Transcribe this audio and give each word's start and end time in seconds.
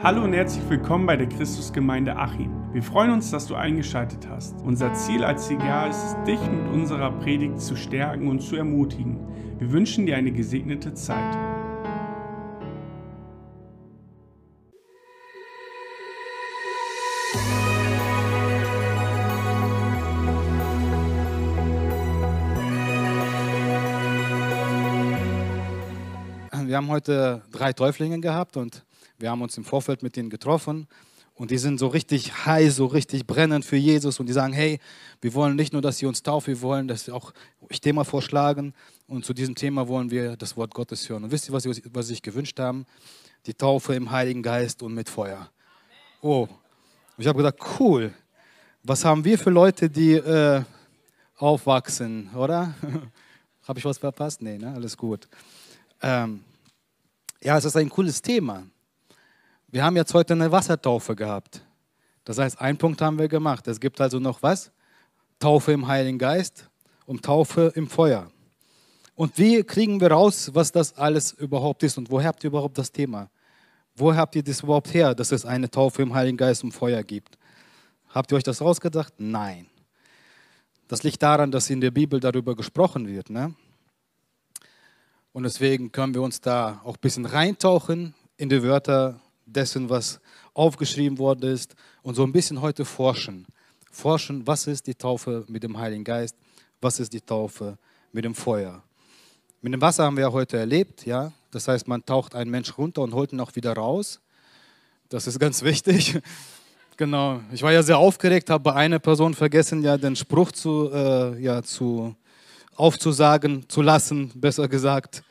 Hallo 0.00 0.22
und 0.22 0.32
herzlich 0.32 0.62
willkommen 0.70 1.06
bei 1.06 1.16
der 1.16 1.28
Christusgemeinde 1.28 2.14
Achim. 2.14 2.52
Wir 2.72 2.84
freuen 2.84 3.10
uns, 3.10 3.32
dass 3.32 3.48
du 3.48 3.56
eingeschaltet 3.56 4.28
hast. 4.28 4.54
Unser 4.62 4.94
Ziel 4.94 5.24
als 5.24 5.48
CGA 5.48 5.88
ist 5.88 5.96
es, 5.96 6.16
dich 6.24 6.40
mit 6.40 6.72
unserer 6.72 7.10
Predigt 7.10 7.60
zu 7.60 7.74
stärken 7.74 8.28
und 8.28 8.38
zu 8.38 8.54
ermutigen. 8.54 9.18
Wir 9.58 9.72
wünschen 9.72 10.06
dir 10.06 10.16
eine 10.16 10.30
gesegnete 10.30 10.94
Zeit. 10.94 11.36
Wir 26.52 26.76
haben 26.76 26.88
heute 26.88 27.42
drei 27.50 27.72
Täuflinge 27.72 28.20
gehabt 28.20 28.56
und 28.56 28.84
wir 29.18 29.30
haben 29.30 29.42
uns 29.42 29.56
im 29.56 29.64
Vorfeld 29.64 30.02
mit 30.02 30.16
denen 30.16 30.30
getroffen 30.30 30.86
und 31.34 31.50
die 31.50 31.58
sind 31.58 31.78
so 31.78 31.86
richtig 31.86 32.46
heiß, 32.46 32.76
so 32.76 32.86
richtig 32.86 33.26
brennend 33.26 33.64
für 33.64 33.76
Jesus 33.76 34.18
und 34.18 34.26
die 34.26 34.32
sagen, 34.32 34.52
hey, 34.52 34.80
wir 35.20 35.34
wollen 35.34 35.56
nicht 35.56 35.72
nur, 35.72 35.82
dass 35.82 35.98
sie 35.98 36.06
uns 36.06 36.22
taufen, 36.22 36.54
wir 36.54 36.62
wollen, 36.62 36.88
dass 36.88 37.04
sie 37.04 37.12
auch 37.12 37.32
ich 37.68 37.80
Thema 37.80 38.04
vorschlagen 38.04 38.74
und 39.06 39.24
zu 39.24 39.34
diesem 39.34 39.54
Thema 39.54 39.88
wollen 39.88 40.10
wir 40.10 40.36
das 40.36 40.56
Wort 40.56 40.74
Gottes 40.74 41.08
hören. 41.08 41.24
Und 41.24 41.30
wisst 41.30 41.48
ihr, 41.48 41.52
was 41.52 41.62
sie, 41.62 41.82
was 41.92 42.06
sie 42.06 42.14
sich 42.14 42.22
gewünscht 42.22 42.58
haben? 42.58 42.86
Die 43.46 43.54
Taufe 43.54 43.94
im 43.94 44.10
Heiligen 44.10 44.42
Geist 44.42 44.82
und 44.82 44.94
mit 44.94 45.08
Feuer. 45.08 45.50
Oh, 46.20 46.48
ich 47.16 47.26
habe 47.26 47.38
gedacht, 47.38 47.56
cool. 47.78 48.12
Was 48.82 49.04
haben 49.04 49.24
wir 49.24 49.38
für 49.38 49.50
Leute, 49.50 49.90
die 49.90 50.14
äh, 50.14 50.62
aufwachsen, 51.36 52.30
oder? 52.34 52.74
habe 53.68 53.78
ich 53.78 53.84
was 53.84 53.98
verpasst? 53.98 54.42
Nee, 54.42 54.58
ne? 54.58 54.72
alles 54.72 54.96
gut. 54.96 55.28
Ähm, 56.02 56.42
ja, 57.42 57.56
es 57.58 57.64
ist 57.64 57.76
ein 57.76 57.88
cooles 57.88 58.20
Thema. 58.22 58.64
Wir 59.70 59.84
haben 59.84 59.96
jetzt 59.96 60.14
heute 60.14 60.32
eine 60.32 60.50
Wassertaufe 60.50 61.14
gehabt. 61.14 61.62
Das 62.24 62.38
heißt, 62.38 62.58
einen 62.58 62.78
Punkt 62.78 63.02
haben 63.02 63.18
wir 63.18 63.28
gemacht. 63.28 63.68
Es 63.68 63.78
gibt 63.78 64.00
also 64.00 64.18
noch 64.18 64.42
was? 64.42 64.70
Taufe 65.38 65.72
im 65.72 65.86
Heiligen 65.86 66.18
Geist 66.18 66.70
und 67.04 67.22
Taufe 67.22 67.72
im 67.74 67.86
Feuer. 67.86 68.30
Und 69.14 69.36
wie 69.36 69.62
kriegen 69.62 70.00
wir 70.00 70.10
raus, 70.10 70.50
was 70.54 70.72
das 70.72 70.96
alles 70.96 71.32
überhaupt 71.32 71.82
ist 71.82 71.98
und 71.98 72.10
woher 72.10 72.28
habt 72.28 72.44
ihr 72.44 72.48
überhaupt 72.48 72.78
das 72.78 72.90
Thema? 72.90 73.28
Woher 73.94 74.18
habt 74.18 74.36
ihr 74.36 74.42
das 74.42 74.62
überhaupt 74.62 74.94
her, 74.94 75.14
dass 75.14 75.32
es 75.32 75.44
eine 75.44 75.70
Taufe 75.70 76.00
im 76.00 76.14
Heiligen 76.14 76.38
Geist 76.38 76.64
und 76.64 76.72
Feuer 76.72 77.02
gibt? 77.02 77.36
Habt 78.08 78.32
ihr 78.32 78.36
euch 78.36 78.44
das 78.44 78.62
rausgedacht? 78.62 79.12
Nein. 79.18 79.66
Das 80.86 81.02
liegt 81.02 81.22
daran, 81.22 81.50
dass 81.50 81.68
in 81.68 81.82
der 81.82 81.90
Bibel 81.90 82.20
darüber 82.20 82.56
gesprochen 82.56 83.06
wird. 83.06 83.28
Ne? 83.28 83.54
Und 85.32 85.42
deswegen 85.42 85.92
können 85.92 86.14
wir 86.14 86.22
uns 86.22 86.40
da 86.40 86.80
auch 86.84 86.94
ein 86.94 87.00
bisschen 87.00 87.26
reintauchen 87.26 88.14
in 88.38 88.48
die 88.48 88.62
Wörter 88.62 89.20
dessen, 89.52 89.88
was 89.88 90.20
aufgeschrieben 90.54 91.18
worden 91.18 91.50
ist 91.50 91.74
und 92.02 92.14
so 92.14 92.24
ein 92.24 92.32
bisschen 92.32 92.60
heute 92.60 92.84
forschen. 92.84 93.46
Forschen, 93.90 94.46
was 94.46 94.66
ist 94.66 94.86
die 94.86 94.94
Taufe 94.94 95.44
mit 95.48 95.62
dem 95.62 95.78
Heiligen 95.78 96.04
Geist, 96.04 96.36
was 96.80 97.00
ist 97.00 97.12
die 97.12 97.20
Taufe 97.20 97.78
mit 98.12 98.24
dem 98.24 98.34
Feuer. 98.34 98.82
Mit 99.60 99.72
dem 99.72 99.80
Wasser 99.80 100.04
haben 100.04 100.16
wir 100.16 100.24
ja 100.24 100.32
heute 100.32 100.56
erlebt, 100.56 101.04
ja. 101.04 101.32
Das 101.50 101.66
heißt, 101.66 101.88
man 101.88 102.04
taucht 102.04 102.34
einen 102.34 102.50
Mensch 102.50 102.76
runter 102.76 103.02
und 103.02 103.14
holt 103.14 103.32
ihn 103.32 103.40
auch 103.40 103.56
wieder 103.56 103.72
raus. 103.72 104.20
Das 105.08 105.26
ist 105.26 105.38
ganz 105.40 105.62
wichtig. 105.62 106.20
genau. 106.96 107.40
Ich 107.52 107.62
war 107.62 107.72
ja 107.72 107.82
sehr 107.82 107.98
aufgeregt, 107.98 108.50
habe 108.50 108.64
bei 108.64 108.74
einer 108.74 108.98
Person 108.98 109.34
vergessen, 109.34 109.82
ja 109.82 109.96
den 109.96 110.14
Spruch 110.14 110.52
zu, 110.52 110.90
äh, 110.92 111.40
ja, 111.40 111.62
zu 111.62 112.14
aufzusagen, 112.76 113.68
zu 113.68 113.82
lassen, 113.82 114.30
besser 114.34 114.68
gesagt. 114.68 115.24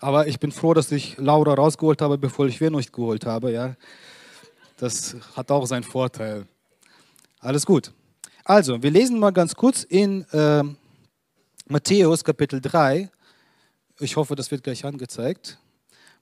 Aber 0.00 0.26
ich 0.26 0.38
bin 0.38 0.52
froh, 0.52 0.74
dass 0.74 0.90
ich 0.92 1.16
Laura 1.18 1.54
rausgeholt 1.54 2.02
habe, 2.02 2.18
bevor 2.18 2.46
ich 2.46 2.60
nicht 2.60 2.92
geholt 2.92 3.26
habe. 3.26 3.52
Ja. 3.52 3.74
Das 4.76 5.16
hat 5.36 5.50
auch 5.50 5.66
seinen 5.66 5.84
Vorteil. 5.84 6.46
Alles 7.40 7.64
gut. 7.64 7.92
Also, 8.44 8.82
wir 8.82 8.90
lesen 8.90 9.18
mal 9.18 9.30
ganz 9.30 9.54
kurz 9.54 9.84
in 9.84 10.24
äh, 10.32 10.62
Matthäus 11.66 12.24
Kapitel 12.24 12.60
3. 12.60 13.10
Ich 14.00 14.16
hoffe, 14.16 14.34
das 14.34 14.50
wird 14.50 14.62
gleich 14.62 14.84
angezeigt. 14.84 15.58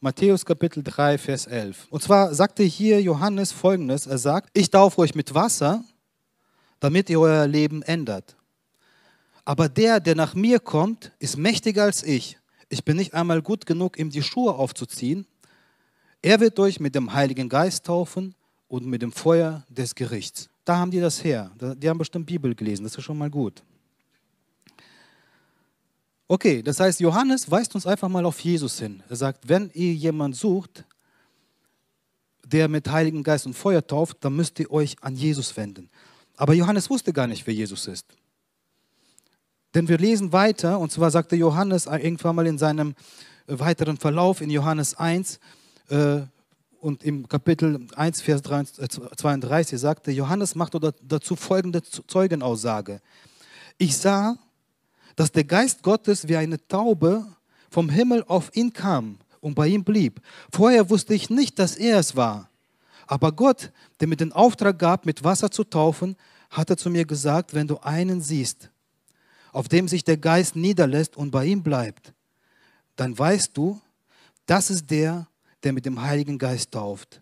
Matthäus 0.01 0.45
Kapitel 0.45 0.83
3, 0.83 1.17
Vers 1.17 1.47
11. 1.47 1.87
Und 1.91 2.03
zwar 2.03 2.35
sagte 2.35 2.63
hier 2.63 3.01
Johannes 3.01 3.53
folgendes: 3.53 4.07
Er 4.07 4.19
sagt, 4.19 4.51
ich 4.53 4.71
taufe 4.71 5.01
euch 5.01 5.15
mit 5.15 5.33
Wasser, 5.33 5.85
damit 6.81 7.09
ihr 7.09 7.21
euer 7.21 7.47
Leben 7.47 7.83
ändert. 7.83 8.37
Aber 9.45 9.69
der, 9.69 10.01
der 10.01 10.15
nach 10.15 10.35
mir 10.35 10.61
kommt, 10.61 11.13
ist 11.19 11.37
mächtiger 11.37 11.85
als 11.85 12.03
ich 12.03 12.39
ich 12.73 12.85
bin 12.85 12.97
nicht 12.97 13.13
einmal 13.13 13.43
gut 13.43 13.67
genug, 13.67 13.99
ihm 13.99 14.09
die 14.09 14.23
Schuhe 14.23 14.55
aufzuziehen. 14.55 15.27
Er 16.23 16.41
wird 16.41 16.59
euch 16.59 16.81
mit 16.81 16.95
dem 16.95 17.13
Heiligen 17.13 17.51
Geist 17.51 17.85
taufen 17.85 18.35
und 18.67 18.87
mit 18.87 19.03
dem 19.03 19.13
Feuer 19.13 19.67
des 19.69 19.95
Gerichts. 19.95 20.49
Da 20.65 20.79
haben 20.79 20.91
die 20.91 21.01
das 21.01 21.23
her. 21.23 21.51
Die 21.61 21.89
haben 21.89 21.99
bestimmt 21.99 22.25
Bibel 22.25 22.55
gelesen, 22.55 22.85
das 22.85 22.97
ist 22.97 23.05
schon 23.05 23.19
mal 23.19 23.29
gut. 23.29 23.63
Okay, 26.29 26.63
das 26.63 26.81
heißt, 26.81 27.01
Johannes 27.01 27.51
weist 27.51 27.75
uns 27.75 27.87
einfach 27.87 28.09
mal 28.09 28.25
auf 28.25 28.41
Jesus 28.41 28.79
hin. 28.79 29.03
Er 29.07 29.17
sagt, 29.17 29.47
wenn 29.51 29.71
ihr 29.75 29.93
jemanden 29.93 30.35
sucht, 30.35 30.87
der 32.47 32.69
mit 32.69 32.91
Heiligen 32.91 33.23
Geist 33.23 33.45
und 33.45 33.53
Feuer 33.53 33.87
tauft, 33.87 34.17
dann 34.21 34.35
müsst 34.35 34.59
ihr 34.61 34.71
euch 34.71 34.97
an 35.03 35.15
Jesus 35.15 35.55
wenden. 35.59 35.91
Aber 36.39 36.55
Johannes 36.55 36.89
wusste 36.89 37.13
gar 37.13 37.27
nicht, 37.27 37.47
wer 37.47 37.53
Jesus 37.53 37.87
ist. 37.87 38.07
Denn 39.75 39.89
wir 39.89 39.99
lesen 39.99 40.33
weiter, 40.33 40.79
und 40.79 40.93
zwar 40.93 41.11
sagte 41.11 41.37
Johannes 41.37 41.87
irgendwann 41.87 42.37
mal 42.37 42.47
in 42.47 42.59
seinem 42.59 42.95
weiteren 43.47 43.97
Verlauf 43.97 44.41
in 44.41 44.51
Johannes 44.51 44.95
1 44.95 45.41
äh, 45.89 46.21
und 46.81 47.05
im 47.05 47.29
Kapitel 47.29 47.87
1, 47.95 48.21
Vers 48.21 48.43
32 48.43 49.81
sagte, 49.81 50.11
Johannes 50.11 50.55
machte 50.55 50.93
dazu 51.03 51.37
folgende 51.37 51.83
Zeugenaussage. 51.83 53.01
Ich 53.79 53.97
sah, 53.97 54.37
dass 55.17 55.33
der 55.33 55.45
Geist 55.45 55.83
Gottes 55.83 56.29
wie 56.29 56.37
eine 56.37 56.67
Taube 56.67 57.27
vom 57.71 57.89
Himmel 57.89 58.25
auf 58.27 58.55
ihn 58.55 58.73
kam 58.73 59.19
und 59.41 59.55
bei 59.55 59.69
ihm 59.69 59.85
blieb. 59.85 60.21
Vorher 60.53 60.91
wusste 60.91 61.15
ich 61.15 61.31
nicht, 61.31 61.59
dass 61.59 61.77
er 61.77 61.99
es 61.99 62.17
war. 62.17 62.49
Aber 63.07 63.33
Gott, 63.33 63.71
der 64.01 64.09
mir 64.09 64.17
den 64.17 64.33
Auftrag 64.33 64.79
gab, 64.79 65.07
mit 65.07 65.23
Wasser 65.23 65.51
zu 65.51 65.65
taufen, 65.65 66.17
hatte 66.51 66.77
zu 66.77 66.91
mir 66.91 67.05
gesagt, 67.05 67.55
wenn 67.55 67.67
du 67.67 67.79
einen 67.79 68.21
siehst, 68.21 68.71
auf 69.53 69.69
dem 69.69 69.87
sich 69.87 70.03
der 70.03 70.17
Geist 70.17 70.57
niederlässt 70.57 71.17
und 71.17 71.31
bei 71.31 71.45
ihm 71.45 71.63
bleibt, 71.63 72.13
dann 72.97 73.17
weißt 73.17 73.57
du, 73.57 73.81
das 74.47 74.71
ist 74.71 74.91
der, 74.91 75.29
der 75.63 75.73
mit 75.73 75.87
dem 75.87 76.03
Heiligen 76.03 76.39
Geist 76.39 76.73
tauft. 76.73 77.21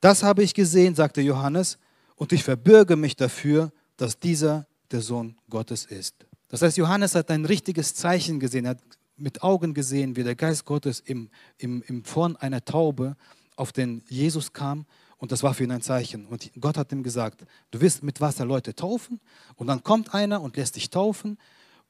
Das 0.00 0.22
habe 0.22 0.42
ich 0.42 0.54
gesehen, 0.54 0.94
sagte 0.94 1.20
Johannes, 1.20 1.78
und 2.16 2.32
ich 2.32 2.44
verbürge 2.44 2.96
mich 2.96 3.16
dafür, 3.16 3.72
dass 3.96 4.18
dieser 4.18 4.66
der 4.90 5.00
Sohn 5.00 5.36
Gottes 5.48 5.86
ist. 5.86 6.14
Das 6.48 6.62
heißt, 6.62 6.76
Johannes 6.76 7.14
hat 7.14 7.30
ein 7.30 7.44
richtiges 7.44 7.94
Zeichen 7.94 8.40
gesehen, 8.40 8.64
er 8.66 8.72
hat 8.72 8.82
mit 9.16 9.42
Augen 9.42 9.74
gesehen, 9.74 10.16
wie 10.16 10.24
der 10.24 10.34
Geist 10.34 10.64
Gottes 10.64 11.00
im, 11.00 11.30
im, 11.58 11.82
im 11.86 12.04
Form 12.04 12.36
einer 12.40 12.64
Taube 12.64 13.16
auf 13.56 13.72
den 13.72 14.02
Jesus 14.08 14.52
kam 14.52 14.86
und 15.20 15.32
das 15.32 15.42
war 15.42 15.52
für 15.52 15.64
ihn 15.64 15.70
ein 15.70 15.82
Zeichen. 15.82 16.26
Und 16.26 16.50
Gott 16.58 16.78
hat 16.78 16.90
ihm 16.92 17.02
gesagt, 17.02 17.44
du 17.70 17.80
wirst 17.82 18.02
mit 18.02 18.22
Wasser 18.22 18.46
Leute 18.46 18.74
taufen 18.74 19.20
und 19.54 19.66
dann 19.66 19.84
kommt 19.84 20.14
einer 20.14 20.40
und 20.40 20.56
lässt 20.56 20.76
dich 20.76 20.88
taufen. 20.88 21.38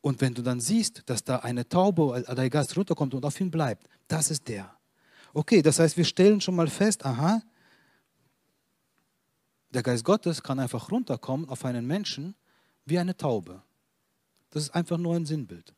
Und 0.00 0.20
wenn 0.20 0.34
du 0.34 0.42
dann 0.42 0.60
siehst, 0.60 1.04
dass 1.06 1.22
da 1.22 1.36
eine 1.36 1.69
Taube, 1.69 2.24
der 2.28 2.50
Geist 2.50 2.76
runterkommt 2.76 3.14
und 3.14 3.24
auf 3.24 3.40
ihn 3.40 3.52
bleibt, 3.52 3.86
das 4.08 4.32
ist 4.32 4.48
der. 4.48 4.74
Okay, 5.32 5.62
das 5.62 5.78
heißt, 5.78 5.96
wir 5.96 6.04
stellen 6.04 6.40
schon 6.40 6.56
mal 6.56 6.66
fest, 6.66 7.06
aha, 7.06 7.40
der 9.72 9.84
Geist 9.84 10.04
Gottes 10.04 10.42
kann 10.42 10.58
einfach 10.58 10.90
runterkommen 10.90 11.48
auf 11.48 11.64
einen 11.64 11.86
Menschen 11.86 12.34
wie 12.84 12.98
eine 12.98 13.16
Taube. 13.16 13.62
Das 14.50 14.64
ist 14.64 14.74
einfach 14.74 14.98
nur 14.98 15.14
ein 15.14 15.24
Sinnbild. 15.24 15.72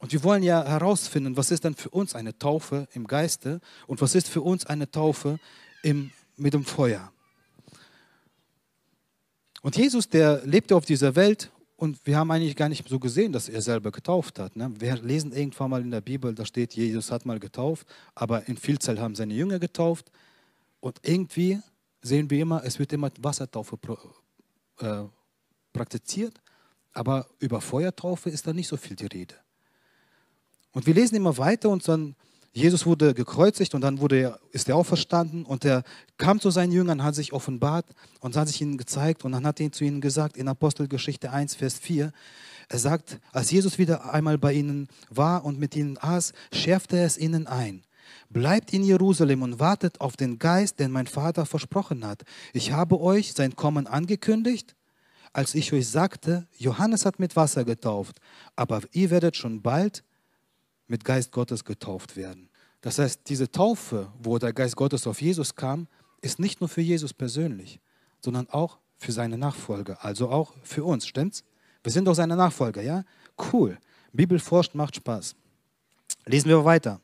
Und 0.00 0.12
wir 0.12 0.24
wollen 0.24 0.42
ja 0.42 0.64
herausfinden, 0.64 1.36
was 1.36 1.50
ist 1.50 1.66
dann 1.66 1.74
für 1.74 1.90
uns 1.90 2.14
eine 2.14 2.38
Taufe 2.38 2.88
im 2.94 3.06
Geiste 3.06 3.60
und 3.86 4.00
was 4.00 4.14
ist 4.14 4.30
für 4.30 4.40
uns 4.40 4.64
eine 4.64 4.90
Taufe 4.90 5.38
im 5.82 6.10
mit 6.36 6.54
dem 6.54 6.64
Feuer. 6.64 7.12
Und 9.62 9.76
Jesus, 9.76 10.08
der 10.08 10.44
lebte 10.44 10.76
auf 10.76 10.84
dieser 10.84 11.16
Welt 11.16 11.50
und 11.76 11.98
wir 12.06 12.16
haben 12.16 12.30
eigentlich 12.30 12.56
gar 12.56 12.68
nicht 12.68 12.88
so 12.88 12.98
gesehen, 12.98 13.32
dass 13.32 13.48
er 13.48 13.62
selber 13.62 13.90
getauft 13.90 14.38
hat. 14.38 14.56
Ne? 14.56 14.72
Wir 14.78 14.96
lesen 14.96 15.32
irgendwann 15.32 15.70
mal 15.70 15.82
in 15.82 15.90
der 15.90 16.00
Bibel, 16.00 16.34
da 16.34 16.44
steht, 16.44 16.74
Jesus 16.74 17.10
hat 17.10 17.26
mal 17.26 17.40
getauft, 17.40 17.86
aber 18.14 18.46
in 18.48 18.56
Vielzahl 18.56 19.00
haben 19.00 19.14
seine 19.14 19.34
Jünger 19.34 19.58
getauft. 19.58 20.10
Und 20.80 20.98
irgendwie 21.02 21.60
sehen 22.02 22.28
wir 22.30 22.42
immer, 22.42 22.62
es 22.64 22.78
wird 22.78 22.92
immer 22.92 23.10
Wassertaufe 23.18 23.78
äh, 24.80 25.04
praktiziert, 25.72 26.40
aber 26.92 27.26
über 27.38 27.60
Feuertaufe 27.60 28.30
ist 28.30 28.46
da 28.46 28.52
nicht 28.52 28.68
so 28.68 28.76
viel 28.76 28.96
die 28.96 29.06
Rede. 29.06 29.34
Und 30.72 30.86
wir 30.86 30.94
lesen 30.94 31.16
immer 31.16 31.36
weiter 31.38 31.70
und 31.70 31.86
dann 31.88 32.14
Jesus 32.56 32.86
wurde 32.86 33.14
gekreuzigt 33.14 33.74
und 33.74 33.80
dann 33.80 33.98
wurde 33.98 34.16
er, 34.16 34.40
ist 34.52 34.68
er 34.68 34.76
auferstanden 34.76 35.44
und 35.44 35.64
er 35.64 35.82
kam 36.18 36.38
zu 36.38 36.50
seinen 36.50 36.70
Jüngern, 36.70 37.02
hat 37.02 37.16
sich 37.16 37.32
offenbart 37.32 37.86
und 38.20 38.36
hat 38.36 38.46
sich 38.46 38.60
ihnen 38.60 38.78
gezeigt 38.78 39.24
und 39.24 39.32
dann 39.32 39.44
hat 39.44 39.58
er 39.58 39.72
zu 39.72 39.82
ihnen 39.82 40.00
gesagt 40.00 40.36
in 40.36 40.46
Apostelgeschichte 40.46 41.32
1, 41.32 41.56
Vers 41.56 41.78
4, 41.78 42.12
er 42.68 42.78
sagt, 42.78 43.18
als 43.32 43.50
Jesus 43.50 43.76
wieder 43.78 44.14
einmal 44.14 44.38
bei 44.38 44.52
ihnen 44.52 44.86
war 45.10 45.44
und 45.44 45.58
mit 45.58 45.74
ihnen 45.74 45.98
aß, 45.98 46.32
schärfte 46.52 46.96
er 46.96 47.06
es 47.06 47.18
ihnen 47.18 47.48
ein. 47.48 47.82
Bleibt 48.30 48.72
in 48.72 48.84
Jerusalem 48.84 49.42
und 49.42 49.58
wartet 49.58 50.00
auf 50.00 50.16
den 50.16 50.38
Geist, 50.38 50.78
den 50.78 50.92
mein 50.92 51.08
Vater 51.08 51.46
versprochen 51.46 52.06
hat. 52.06 52.22
Ich 52.52 52.70
habe 52.70 53.00
euch 53.00 53.32
sein 53.32 53.56
Kommen 53.56 53.88
angekündigt, 53.88 54.76
als 55.32 55.56
ich 55.56 55.72
euch 55.72 55.88
sagte, 55.88 56.46
Johannes 56.56 57.04
hat 57.04 57.18
mit 57.18 57.34
Wasser 57.34 57.64
getauft, 57.64 58.20
aber 58.54 58.82
ihr 58.92 59.10
werdet 59.10 59.36
schon 59.36 59.60
bald 59.60 60.04
mit 60.86 61.04
Geist 61.04 61.32
Gottes 61.32 61.64
getauft 61.64 62.16
werden. 62.16 62.48
Das 62.80 62.98
heißt, 62.98 63.22
diese 63.28 63.50
Taufe, 63.50 64.12
wo 64.22 64.38
der 64.38 64.52
Geist 64.52 64.76
Gottes 64.76 65.06
auf 65.06 65.22
Jesus 65.22 65.54
kam, 65.54 65.88
ist 66.20 66.38
nicht 66.38 66.60
nur 66.60 66.68
für 66.68 66.82
Jesus 66.82 67.14
persönlich, 67.14 67.80
sondern 68.20 68.48
auch 68.50 68.78
für 68.98 69.12
seine 69.12 69.38
Nachfolger, 69.38 70.04
also 70.04 70.28
auch 70.28 70.54
für 70.62 70.84
uns, 70.84 71.06
stimmt's? 71.06 71.44
Wir 71.82 71.92
sind 71.92 72.06
doch 72.06 72.14
seine 72.14 72.36
Nachfolger, 72.36 72.82
ja? 72.82 73.04
Cool. 73.52 73.78
Bibel 74.12 74.38
forscht, 74.38 74.74
macht 74.74 74.96
Spaß. 74.96 75.34
Lesen 76.26 76.48
wir 76.48 76.64
weiter. 76.64 77.00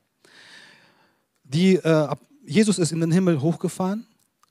Die, 1.45 1.75
äh, 1.77 2.15
Jesus 2.47 2.79
ist 2.79 2.93
in 2.93 3.01
den 3.01 3.11
Himmel 3.11 3.41
hochgefahren 3.41 4.07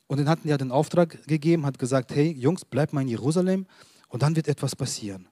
und 0.08 0.18
den 0.18 0.28
hatten 0.28 0.48
ja 0.48 0.58
den 0.58 0.72
Auftrag 0.72 1.26
gegeben, 1.28 1.66
hat 1.66 1.80
gesagt, 1.80 2.14
hey 2.14 2.32
Jungs, 2.32 2.66
bleibt 2.66 2.92
mal 2.92 3.02
in 3.02 3.08
Jerusalem 3.08 3.66
und 4.10 4.22
dann 4.22 4.36
wird 4.36 4.48
etwas 4.48 4.76
passieren. 4.76 5.29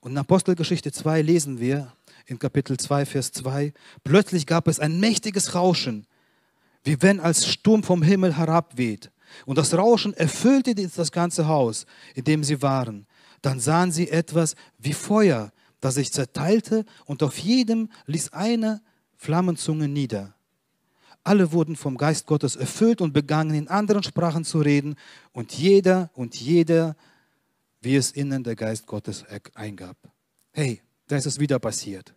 Und 0.00 0.12
in 0.12 0.18
Apostelgeschichte 0.18 0.92
2 0.92 1.22
lesen 1.22 1.60
wir 1.60 1.92
in 2.26 2.38
Kapitel 2.38 2.76
2, 2.78 3.04
Vers 3.06 3.32
2, 3.32 3.72
plötzlich 4.02 4.46
gab 4.46 4.66
es 4.66 4.80
ein 4.80 4.98
mächtiges 4.98 5.54
Rauschen, 5.54 6.06
wie 6.84 7.02
wenn 7.02 7.20
als 7.20 7.46
Sturm 7.46 7.82
vom 7.82 8.02
Himmel 8.02 8.36
herabweht. 8.36 9.10
Und 9.44 9.58
das 9.58 9.74
Rauschen 9.74 10.14
erfüllte 10.14 10.74
das 10.74 11.12
ganze 11.12 11.46
Haus, 11.46 11.86
in 12.14 12.24
dem 12.24 12.42
sie 12.44 12.62
waren. 12.62 13.06
Dann 13.42 13.60
sahen 13.60 13.92
sie 13.92 14.08
etwas 14.08 14.54
wie 14.78 14.92
Feuer, 14.92 15.52
das 15.80 15.94
sich 15.94 16.12
zerteilte 16.12 16.84
und 17.06 17.22
auf 17.22 17.38
jedem 17.38 17.90
ließ 18.06 18.32
eine 18.32 18.82
Flammenzunge 19.16 19.88
nieder. 19.88 20.34
Alle 21.22 21.52
wurden 21.52 21.76
vom 21.76 21.98
Geist 21.98 22.26
Gottes 22.26 22.56
erfüllt 22.56 23.00
und 23.02 23.12
begannen 23.12 23.54
in 23.54 23.68
anderen 23.68 24.02
Sprachen 24.02 24.44
zu 24.44 24.60
reden 24.60 24.94
und 25.32 25.52
jeder 25.52 26.10
und 26.14 26.34
jeder, 26.34 26.96
wie 27.80 27.96
es 27.96 28.14
ihnen 28.14 28.44
der 28.44 28.56
Geist 28.56 28.86
Gottes 28.86 29.24
eingab. 29.54 29.96
Hey, 30.52 30.82
da 31.06 31.16
ist 31.16 31.26
es 31.26 31.40
wieder 31.40 31.58
passiert. 31.58 32.14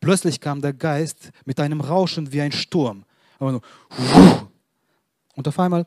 Plötzlich 0.00 0.40
kam 0.40 0.60
der 0.60 0.72
Geist 0.72 1.30
mit 1.44 1.60
einem 1.60 1.80
Rauschen 1.80 2.32
wie 2.32 2.40
ein 2.40 2.52
Sturm. 2.52 3.04
Und 3.38 3.62
auf 5.48 5.58
einmal 5.58 5.86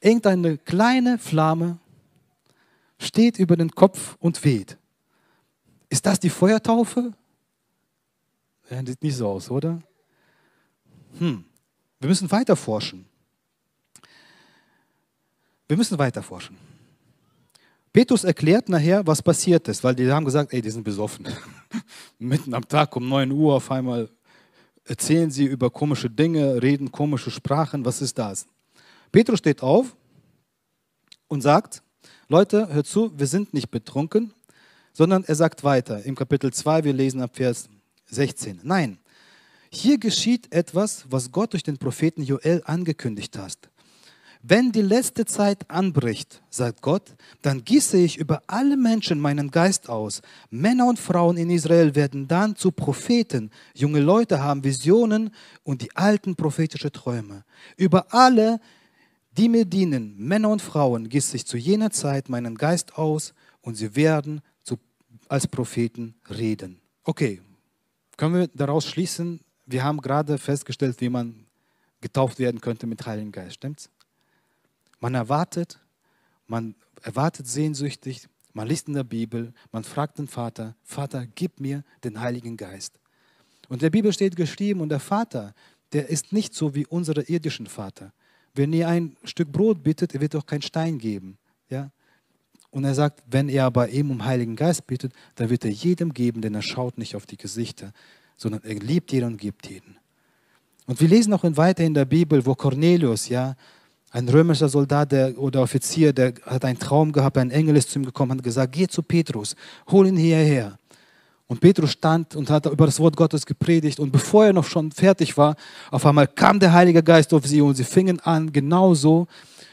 irgendeine 0.00 0.58
kleine 0.58 1.18
Flamme 1.18 1.78
steht 2.98 3.38
über 3.38 3.56
den 3.56 3.70
Kopf 3.70 4.16
und 4.20 4.44
weht. 4.44 4.76
Ist 5.88 6.06
das 6.06 6.20
die 6.20 6.30
Feuertaufe? 6.30 7.12
Ja, 8.70 8.84
sieht 8.84 9.02
nicht 9.02 9.16
so 9.16 9.28
aus, 9.28 9.50
oder? 9.50 9.82
Hm. 11.18 11.44
Wir 11.98 12.08
müssen 12.08 12.30
weiter 12.30 12.56
forschen. 12.56 13.04
Wir 15.66 15.76
müssen 15.76 15.98
weiter 15.98 16.22
forschen. 16.22 16.56
Petrus 17.92 18.22
erklärt 18.24 18.68
nachher, 18.68 19.04
was 19.06 19.20
passiert 19.20 19.66
ist, 19.66 19.82
weil 19.82 19.94
die 19.94 20.10
haben 20.10 20.24
gesagt, 20.24 20.52
ey, 20.52 20.62
die 20.62 20.70
sind 20.70 20.84
besoffen. 20.84 21.26
Mitten 22.18 22.54
am 22.54 22.66
Tag 22.66 22.94
um 22.94 23.08
9 23.08 23.30
Uhr 23.32 23.54
auf 23.54 23.70
einmal 23.70 24.08
erzählen 24.84 25.30
sie 25.30 25.44
über 25.44 25.70
komische 25.70 26.08
Dinge, 26.08 26.62
reden 26.62 26.92
komische 26.92 27.30
Sprachen. 27.30 27.84
Was 27.84 28.00
ist 28.00 28.18
das? 28.18 28.46
Petrus 29.10 29.38
steht 29.38 29.62
auf 29.62 29.96
und 31.28 31.40
sagt, 31.40 31.82
Leute, 32.28 32.68
hört 32.72 32.86
zu, 32.86 33.12
wir 33.18 33.26
sind 33.26 33.54
nicht 33.54 33.70
betrunken, 33.70 34.32
sondern 34.92 35.24
er 35.24 35.34
sagt 35.34 35.64
weiter 35.64 36.04
im 36.04 36.14
Kapitel 36.14 36.52
2, 36.52 36.84
wir 36.84 36.92
lesen 36.92 37.20
ab 37.20 37.36
Vers 37.36 37.68
16. 38.06 38.60
Nein, 38.62 38.98
hier 39.72 39.98
geschieht 39.98 40.52
etwas, 40.52 41.04
was 41.08 41.30
Gott 41.30 41.52
durch 41.52 41.62
den 41.62 41.78
Propheten 41.78 42.22
Joel 42.22 42.62
angekündigt 42.64 43.38
hat. 43.38 43.69
Wenn 44.42 44.72
die 44.72 44.80
letzte 44.80 45.26
Zeit 45.26 45.70
anbricht, 45.70 46.42
sagt 46.48 46.80
Gott, 46.80 47.14
dann 47.42 47.62
gieße 47.62 47.98
ich 47.98 48.16
über 48.16 48.42
alle 48.46 48.78
Menschen 48.78 49.20
meinen 49.20 49.50
Geist 49.50 49.90
aus. 49.90 50.22
Männer 50.48 50.86
und 50.86 50.98
Frauen 50.98 51.36
in 51.36 51.50
Israel 51.50 51.94
werden 51.94 52.26
dann 52.26 52.56
zu 52.56 52.72
Propheten. 52.72 53.50
Junge 53.74 54.00
Leute 54.00 54.42
haben 54.42 54.64
Visionen 54.64 55.30
und 55.62 55.82
die 55.82 55.94
alten 55.94 56.36
prophetische 56.36 56.90
Träume. 56.90 57.44
Über 57.76 58.14
alle, 58.14 58.60
die 59.36 59.50
mir 59.50 59.66
dienen, 59.66 60.16
Männer 60.16 60.48
und 60.48 60.62
Frauen, 60.62 61.10
gieße 61.10 61.36
ich 61.36 61.46
zu 61.46 61.58
jener 61.58 61.90
Zeit 61.90 62.30
meinen 62.30 62.56
Geist 62.56 62.96
aus 62.96 63.34
und 63.60 63.74
sie 63.74 63.94
werden 63.94 64.40
zu, 64.62 64.78
als 65.28 65.46
Propheten 65.46 66.14
reden. 66.30 66.80
Okay, 67.04 67.42
können 68.16 68.34
wir 68.34 68.48
daraus 68.48 68.86
schließen, 68.86 69.40
wir 69.66 69.84
haben 69.84 70.00
gerade 70.00 70.38
festgestellt, 70.38 70.98
wie 71.00 71.10
man 71.10 71.46
getauft 72.00 72.38
werden 72.38 72.62
könnte 72.62 72.86
mit 72.86 73.04
Heiligen 73.04 73.32
Geist, 73.32 73.56
stimmt's? 73.56 73.90
Man 75.00 75.14
erwartet, 75.14 75.78
man 76.46 76.74
erwartet 77.02 77.46
sehnsüchtig, 77.46 78.28
man 78.52 78.68
liest 78.68 78.88
in 78.88 78.94
der 78.94 79.04
Bibel, 79.04 79.52
man 79.72 79.84
fragt 79.84 80.18
den 80.18 80.28
Vater, 80.28 80.74
Vater, 80.82 81.26
gib 81.34 81.60
mir 81.60 81.84
den 82.04 82.20
Heiligen 82.20 82.56
Geist. 82.56 82.98
Und 83.68 83.76
in 83.76 83.80
der 83.80 83.90
Bibel 83.90 84.12
steht 84.12 84.36
geschrieben, 84.36 84.80
und 84.80 84.88
der 84.88 85.00
Vater, 85.00 85.54
der 85.92 86.08
ist 86.08 86.32
nicht 86.32 86.54
so 86.54 86.74
wie 86.74 86.86
unsere 86.86 87.22
irdischen 87.22 87.66
Vater. 87.66 88.12
Wenn 88.54 88.72
ihr 88.72 88.88
ein 88.88 89.16
Stück 89.24 89.52
Brot 89.52 89.82
bittet, 89.82 90.14
er 90.14 90.20
wird 90.20 90.34
doch 90.34 90.44
keinen 90.44 90.62
Stein 90.62 90.98
geben. 90.98 91.38
Ja? 91.68 91.90
Und 92.70 92.84
er 92.84 92.94
sagt, 92.94 93.22
wenn 93.30 93.48
ihr 93.48 93.64
aber 93.64 93.88
ihm 93.88 94.10
um 94.10 94.24
Heiligen 94.24 94.56
Geist 94.56 94.86
bittet, 94.86 95.12
dann 95.36 95.50
wird 95.50 95.64
er 95.64 95.70
jedem 95.70 96.12
geben, 96.12 96.40
denn 96.40 96.54
er 96.54 96.62
schaut 96.62 96.98
nicht 96.98 97.16
auf 97.16 97.26
die 97.26 97.36
Gesichter, 97.36 97.92
sondern 98.36 98.62
er 98.64 98.74
liebt 98.74 99.12
jeden 99.12 99.26
und 99.26 99.36
gibt 99.36 99.68
jeden. 99.68 99.96
Und 100.86 101.00
wir 101.00 101.08
lesen 101.08 101.32
auch 101.32 101.44
weiter 101.44 101.84
in 101.84 101.94
der 101.94 102.04
Bibel, 102.04 102.44
wo 102.44 102.54
Cornelius, 102.54 103.28
ja, 103.28 103.54
ein 104.10 104.28
römischer 104.28 104.68
Soldat 104.68 105.12
der, 105.12 105.38
oder 105.38 105.62
Offizier, 105.62 106.12
der 106.12 106.34
hat 106.44 106.64
einen 106.64 106.78
Traum 106.78 107.12
gehabt, 107.12 107.38
ein 107.38 107.50
Engel 107.50 107.76
ist 107.76 107.90
zu 107.90 107.98
ihm 107.98 108.04
gekommen 108.04 108.32
und 108.32 108.38
hat 108.38 108.44
gesagt, 108.44 108.72
geh 108.72 108.86
zu 108.86 109.02
Petrus, 109.02 109.54
hol 109.90 110.06
ihn 110.06 110.16
hierher. 110.16 110.76
Und 111.46 111.60
Petrus 111.60 111.90
stand 111.92 112.36
und 112.36 112.48
hat 112.48 112.66
über 112.66 112.86
das 112.86 113.00
Wort 113.00 113.16
Gottes 113.16 113.44
gepredigt. 113.44 113.98
Und 113.98 114.12
bevor 114.12 114.46
er 114.46 114.52
noch 114.52 114.66
schon 114.66 114.92
fertig 114.92 115.36
war, 115.36 115.56
auf 115.90 116.06
einmal 116.06 116.28
kam 116.28 116.60
der 116.60 116.72
Heilige 116.72 117.02
Geist 117.02 117.34
auf 117.34 117.44
sie 117.44 117.60
und 117.60 117.74
sie 117.74 117.82
fingen 117.82 118.20
an, 118.20 118.52
genauso 118.52 119.26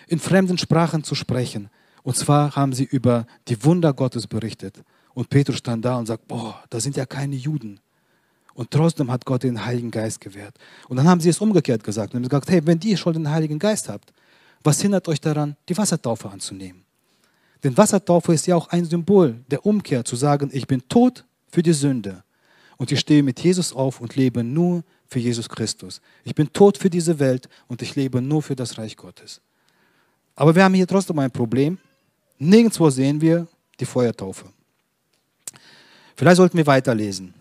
in 0.07 0.18
fremden 0.18 0.57
Sprachen 0.57 1.04
zu 1.04 1.13
sprechen. 1.13 1.69
Und 2.01 2.16
zwar 2.16 2.56
haben 2.56 2.74
sie 2.74 2.86
über 2.86 3.28
die 3.48 3.63
Wunder 3.63 3.94
Gottes 3.94 4.25
berichtet. 4.25 4.81
Und 5.13 5.30
Petrus 5.30 5.57
stand 5.57 5.86
da 5.86 5.98
und 5.98 6.07
sagt, 6.07 6.28
boah, 6.28 6.63
da 6.72 6.80
sind 6.80 6.95
ja 6.95 7.06
keine 7.06 7.36
Juden. 7.36 7.80
Und 8.56 8.72
trotzdem 8.72 9.12
hat 9.12 9.24
Gott 9.25 9.44
den 9.44 9.63
Heiligen 9.63 9.92
Geist 9.92 10.19
gewährt. 10.19 10.56
Und 10.88 10.98
dann 10.98 11.07
haben 11.07 11.22
sie 11.22 11.30
es 11.30 11.40
umgekehrt 11.40 11.83
gesagt 11.83 12.13
und 12.13 12.19
haben 12.19 12.30
gesagt, 12.30 12.50
hey, 12.50 12.66
wenn 12.66 12.80
ihr 12.81 12.98
schon 12.98 13.13
den 13.13 13.30
Heiligen 13.30 13.59
Geist 13.59 13.88
habt, 13.88 14.11
was 14.68 14.81
hindert 14.81 15.07
euch 15.07 15.21
daran, 15.21 15.56
die 15.69 15.78
Wassertaufe 15.78 16.30
anzunehmen? 16.30 16.83
Denn 17.64 17.76
Wassertaufe 17.78 18.33
ist 18.33 18.47
ja 18.47 18.56
auch 18.57 18.68
ein 18.68 18.83
Symbol 18.83 19.40
der 19.50 19.66
Umkehr, 19.66 20.04
zu 20.04 20.18
sagen, 20.18 20.50
ich 20.52 20.68
bin 20.68 20.88
tot 20.90 21.24
für 21.50 21.64
die 21.64 21.71
Sünde 21.71 22.24
und 22.76 22.92
ich 22.92 23.00
stehe 23.00 23.24
mit 23.24 23.40
Jesus 23.40 23.71
auf 23.71 24.02
und 24.02 24.18
lebe 24.18 24.44
nur 24.44 24.83
für 25.07 25.19
Jesus 25.19 25.47
Christus. 25.47 26.02
Ich 26.26 26.36
bin 26.36 26.52
tot 26.52 26.78
für 26.78 26.90
diese 26.90 27.18
Welt 27.18 27.47
und 27.68 27.81
ich 27.81 27.95
lebe 27.95 28.21
nur 28.21 28.44
für 28.44 28.57
das 28.57 28.78
Reich 28.78 28.97
Gottes. 28.97 29.40
Aber 30.36 30.54
wir 30.54 30.66
haben 30.66 30.74
hier 30.74 30.86
trotzdem 30.86 31.18
ein 31.19 31.31
Problem. 31.31 31.78
Nirgendwo 32.38 32.90
sehen 32.90 33.21
wir 33.21 33.47
die 33.80 33.86
Feuertaufe. 33.86 34.45
Vielleicht 36.18 36.38
sollten 36.38 36.57
wir 36.57 36.68
weiterlesen. 36.68 37.33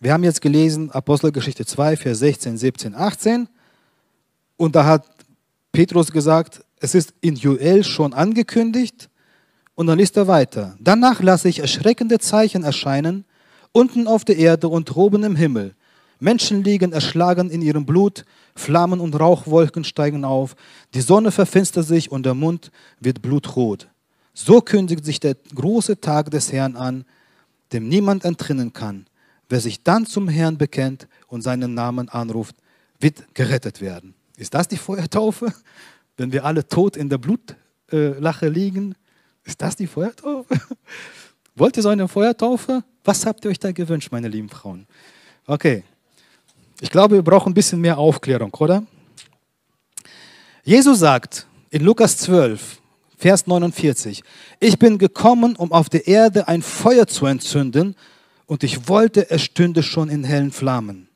Wir 0.00 0.14
haben 0.14 0.24
jetzt 0.24 0.40
gelesen 0.40 0.90
Apostelgeschichte 0.90 1.66
2, 1.66 1.98
Vers 1.98 2.18
16, 2.20 2.56
17, 2.56 2.94
18. 2.94 3.48
Und 4.56 4.74
da 4.74 4.84
hat 4.84 5.11
Petrus 5.72 6.12
gesagt, 6.12 6.64
es 6.80 6.94
ist 6.94 7.14
in 7.20 7.34
Joel 7.34 7.82
schon 7.82 8.12
angekündigt. 8.12 9.08
Und 9.74 9.86
dann 9.86 9.98
liest 9.98 10.16
er 10.18 10.28
weiter. 10.28 10.76
Danach 10.78 11.22
lasse 11.22 11.48
ich 11.48 11.60
erschreckende 11.60 12.18
Zeichen 12.18 12.62
erscheinen, 12.62 13.24
unten 13.72 14.06
auf 14.06 14.24
der 14.24 14.36
Erde 14.36 14.68
und 14.68 14.94
oben 14.94 15.24
im 15.24 15.34
Himmel. 15.34 15.74
Menschen 16.20 16.62
liegen 16.62 16.92
erschlagen 16.92 17.50
in 17.50 17.62
ihrem 17.62 17.86
Blut, 17.86 18.24
Flammen 18.54 19.00
und 19.00 19.18
Rauchwolken 19.18 19.82
steigen 19.82 20.24
auf, 20.24 20.54
die 20.94 21.00
Sonne 21.00 21.32
verfinstert 21.32 21.86
sich 21.86 22.12
und 22.12 22.26
der 22.26 22.34
Mund 22.34 22.70
wird 23.00 23.22
blutrot. 23.22 23.88
So 24.34 24.60
kündigt 24.60 25.04
sich 25.04 25.20
der 25.20 25.36
große 25.54 26.00
Tag 26.00 26.30
des 26.30 26.52
Herrn 26.52 26.76
an, 26.76 27.04
dem 27.72 27.88
niemand 27.88 28.24
entrinnen 28.24 28.72
kann. 28.72 29.06
Wer 29.48 29.60
sich 29.60 29.82
dann 29.82 30.06
zum 30.06 30.28
Herrn 30.28 30.58
bekennt 30.58 31.08
und 31.26 31.42
seinen 31.42 31.74
Namen 31.74 32.08
anruft, 32.08 32.56
wird 33.00 33.34
gerettet 33.34 33.80
werden. 33.80 34.14
Ist 34.42 34.54
das 34.54 34.66
die 34.66 34.76
Feuertaufe? 34.76 35.54
Wenn 36.16 36.32
wir 36.32 36.44
alle 36.44 36.66
tot 36.66 36.96
in 36.96 37.08
der 37.08 37.18
Blutlache 37.18 38.48
liegen, 38.48 38.96
ist 39.44 39.62
das 39.62 39.76
die 39.76 39.86
Feuertaufe? 39.86 40.60
Wollt 41.54 41.76
ihr 41.76 41.82
so 41.84 41.90
eine 41.90 42.08
Feuertaufe? 42.08 42.82
Was 43.04 43.24
habt 43.24 43.44
ihr 43.44 43.52
euch 43.52 43.60
da 43.60 43.70
gewünscht, 43.70 44.10
meine 44.10 44.26
lieben 44.26 44.48
Frauen? 44.48 44.88
Okay, 45.46 45.84
ich 46.80 46.90
glaube, 46.90 47.14
wir 47.14 47.22
brauchen 47.22 47.52
ein 47.52 47.54
bisschen 47.54 47.80
mehr 47.80 47.98
Aufklärung, 47.98 48.52
oder? 48.54 48.82
Jesus 50.64 50.98
sagt 50.98 51.46
in 51.70 51.84
Lukas 51.84 52.18
12, 52.18 52.80
Vers 53.16 53.46
49, 53.46 54.24
ich 54.58 54.76
bin 54.76 54.98
gekommen, 54.98 55.54
um 55.54 55.70
auf 55.70 55.88
der 55.88 56.08
Erde 56.08 56.48
ein 56.48 56.62
Feuer 56.62 57.06
zu 57.06 57.26
entzünden, 57.26 57.94
und 58.46 58.64
ich 58.64 58.88
wollte, 58.88 59.30
es 59.30 59.42
stünde 59.42 59.84
schon 59.84 60.08
in 60.08 60.24
hellen 60.24 60.50
Flammen. 60.50 61.08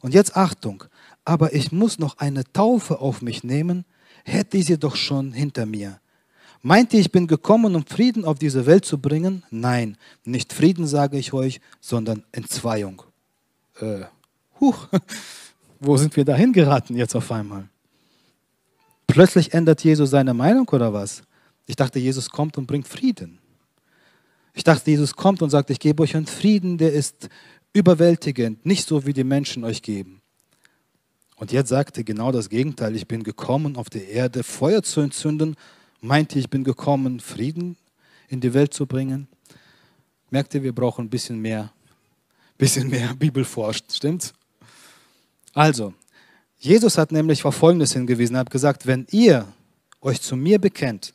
Und 0.00 0.14
jetzt 0.14 0.34
Achtung, 0.34 0.84
aber 1.24 1.54
ich 1.54 1.72
muss 1.72 1.98
noch 1.98 2.18
eine 2.18 2.44
Taufe 2.52 3.00
auf 3.00 3.22
mich 3.22 3.44
nehmen, 3.44 3.84
hätte 4.24 4.58
ich 4.58 4.66
sie 4.66 4.78
doch 4.78 4.96
schon 4.96 5.32
hinter 5.32 5.66
mir. 5.66 6.00
Meint 6.62 6.94
ihr, 6.94 7.00
ich 7.00 7.12
bin 7.12 7.26
gekommen, 7.26 7.74
um 7.74 7.84
Frieden 7.84 8.24
auf 8.24 8.38
diese 8.38 8.64
Welt 8.64 8.86
zu 8.86 8.98
bringen? 8.98 9.42
Nein, 9.50 9.98
nicht 10.24 10.52
Frieden 10.52 10.86
sage 10.86 11.18
ich 11.18 11.32
euch, 11.32 11.60
sondern 11.80 12.24
Entzweiung. 12.32 13.02
Äh, 13.80 14.04
huch, 14.60 14.88
wo 15.80 15.96
sind 15.96 16.16
wir 16.16 16.24
dahin 16.24 16.52
geraten 16.52 16.96
jetzt 16.96 17.14
auf 17.14 17.30
einmal? 17.30 17.68
Plötzlich 19.06 19.52
ändert 19.52 19.84
Jesus 19.84 20.10
seine 20.10 20.32
Meinung 20.32 20.66
oder 20.70 20.92
was? 20.92 21.22
Ich 21.66 21.76
dachte, 21.76 21.98
Jesus 21.98 22.30
kommt 22.30 22.56
und 22.56 22.66
bringt 22.66 22.88
Frieden. 22.88 23.38
Ich 24.54 24.64
dachte, 24.64 24.90
Jesus 24.90 25.14
kommt 25.14 25.42
und 25.42 25.50
sagt, 25.50 25.70
ich 25.70 25.80
gebe 25.80 26.02
euch 26.02 26.16
einen 26.16 26.26
Frieden, 26.26 26.78
der 26.78 26.92
ist 26.92 27.28
überwältigend, 27.72 28.64
nicht 28.64 28.86
so 28.88 29.04
wie 29.04 29.12
die 29.12 29.24
Menschen 29.24 29.64
euch 29.64 29.82
geben. 29.82 30.22
Und 31.36 31.52
jetzt 31.52 31.68
sagt 31.68 31.98
er 31.98 32.04
genau 32.04 32.30
das 32.30 32.48
Gegenteil. 32.48 32.94
Ich 32.94 33.08
bin 33.08 33.22
gekommen, 33.22 33.76
auf 33.76 33.90
der 33.90 34.08
Erde 34.08 34.42
Feuer 34.42 34.82
zu 34.82 35.00
entzünden. 35.00 35.56
Meinte, 36.00 36.38
ich 36.38 36.48
bin 36.48 36.64
gekommen, 36.64 37.20
Frieden 37.20 37.76
in 38.28 38.40
die 38.40 38.54
Welt 38.54 38.72
zu 38.72 38.86
bringen. 38.86 39.28
Merkt 40.30 40.54
ihr, 40.54 40.62
wir 40.62 40.74
brauchen 40.74 41.06
ein 41.06 41.10
bisschen 41.10 41.40
mehr, 41.40 41.72
bisschen 42.58 42.88
mehr 42.88 43.14
Bibelforscht, 43.14 43.92
stimmt's? 43.92 44.32
Also, 45.52 45.94
Jesus 46.58 46.98
hat 46.98 47.12
nämlich 47.12 47.44
auf 47.44 47.54
Folgendes 47.54 47.92
hingewiesen. 47.92 48.36
Er 48.36 48.40
hat 48.40 48.50
gesagt, 48.50 48.86
wenn 48.86 49.06
ihr 49.10 49.46
euch 50.00 50.20
zu 50.20 50.36
mir 50.36 50.58
bekennt, 50.58 51.14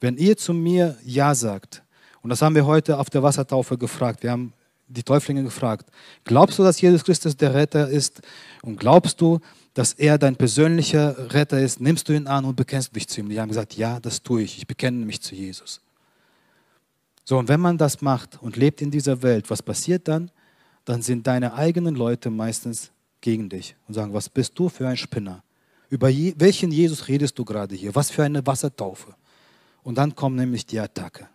wenn 0.00 0.16
ihr 0.16 0.36
zu 0.36 0.52
mir 0.52 0.98
Ja 1.04 1.34
sagt, 1.34 1.82
und 2.22 2.30
das 2.30 2.42
haben 2.42 2.54
wir 2.54 2.66
heute 2.66 2.98
auf 2.98 3.10
der 3.10 3.22
Wassertaufe 3.22 3.76
gefragt, 3.76 4.22
wir 4.22 4.30
haben 4.30 4.52
die 4.86 5.02
Täuflinge 5.02 5.42
gefragt, 5.42 5.90
glaubst 6.24 6.58
du, 6.58 6.62
dass 6.62 6.80
Jesus 6.80 7.04
Christus 7.04 7.36
der 7.36 7.54
Retter 7.54 7.88
ist? 7.88 8.20
Und 8.62 8.78
glaubst 8.78 9.20
du, 9.20 9.40
dass 9.72 9.92
er 9.92 10.18
dein 10.18 10.36
persönlicher 10.36 11.32
Retter 11.32 11.60
ist? 11.60 11.80
Nimmst 11.80 12.08
du 12.08 12.12
ihn 12.12 12.26
an 12.26 12.44
und 12.44 12.56
bekennst 12.56 12.94
dich 12.94 13.08
zu 13.08 13.20
ihm? 13.20 13.28
Die 13.28 13.40
haben 13.40 13.48
gesagt, 13.48 13.76
ja, 13.76 13.98
das 14.00 14.22
tue 14.22 14.42
ich. 14.42 14.58
Ich 14.58 14.66
bekenne 14.66 15.04
mich 15.04 15.20
zu 15.20 15.34
Jesus. 15.34 15.80
So, 17.24 17.38
und 17.38 17.48
wenn 17.48 17.60
man 17.60 17.78
das 17.78 18.02
macht 18.02 18.40
und 18.42 18.56
lebt 18.56 18.82
in 18.82 18.90
dieser 18.90 19.22
Welt, 19.22 19.50
was 19.50 19.62
passiert 19.62 20.06
dann? 20.08 20.30
Dann 20.84 21.00
sind 21.00 21.26
deine 21.26 21.54
eigenen 21.54 21.94
Leute 21.94 22.28
meistens 22.30 22.90
gegen 23.22 23.48
dich 23.48 23.74
und 23.88 23.94
sagen, 23.94 24.12
was 24.12 24.28
bist 24.28 24.58
du 24.58 24.68
für 24.68 24.86
ein 24.86 24.98
Spinner? 24.98 25.42
Über 25.88 26.08
welchen 26.08 26.70
Jesus 26.70 27.08
redest 27.08 27.38
du 27.38 27.44
gerade 27.44 27.74
hier? 27.74 27.94
Was 27.94 28.10
für 28.10 28.22
eine 28.22 28.46
Wassertaufe? 28.46 29.14
Und 29.82 29.96
dann 29.96 30.14
kommt 30.14 30.36
nämlich 30.36 30.66
die 30.66 30.78
Attacke. 30.78 31.28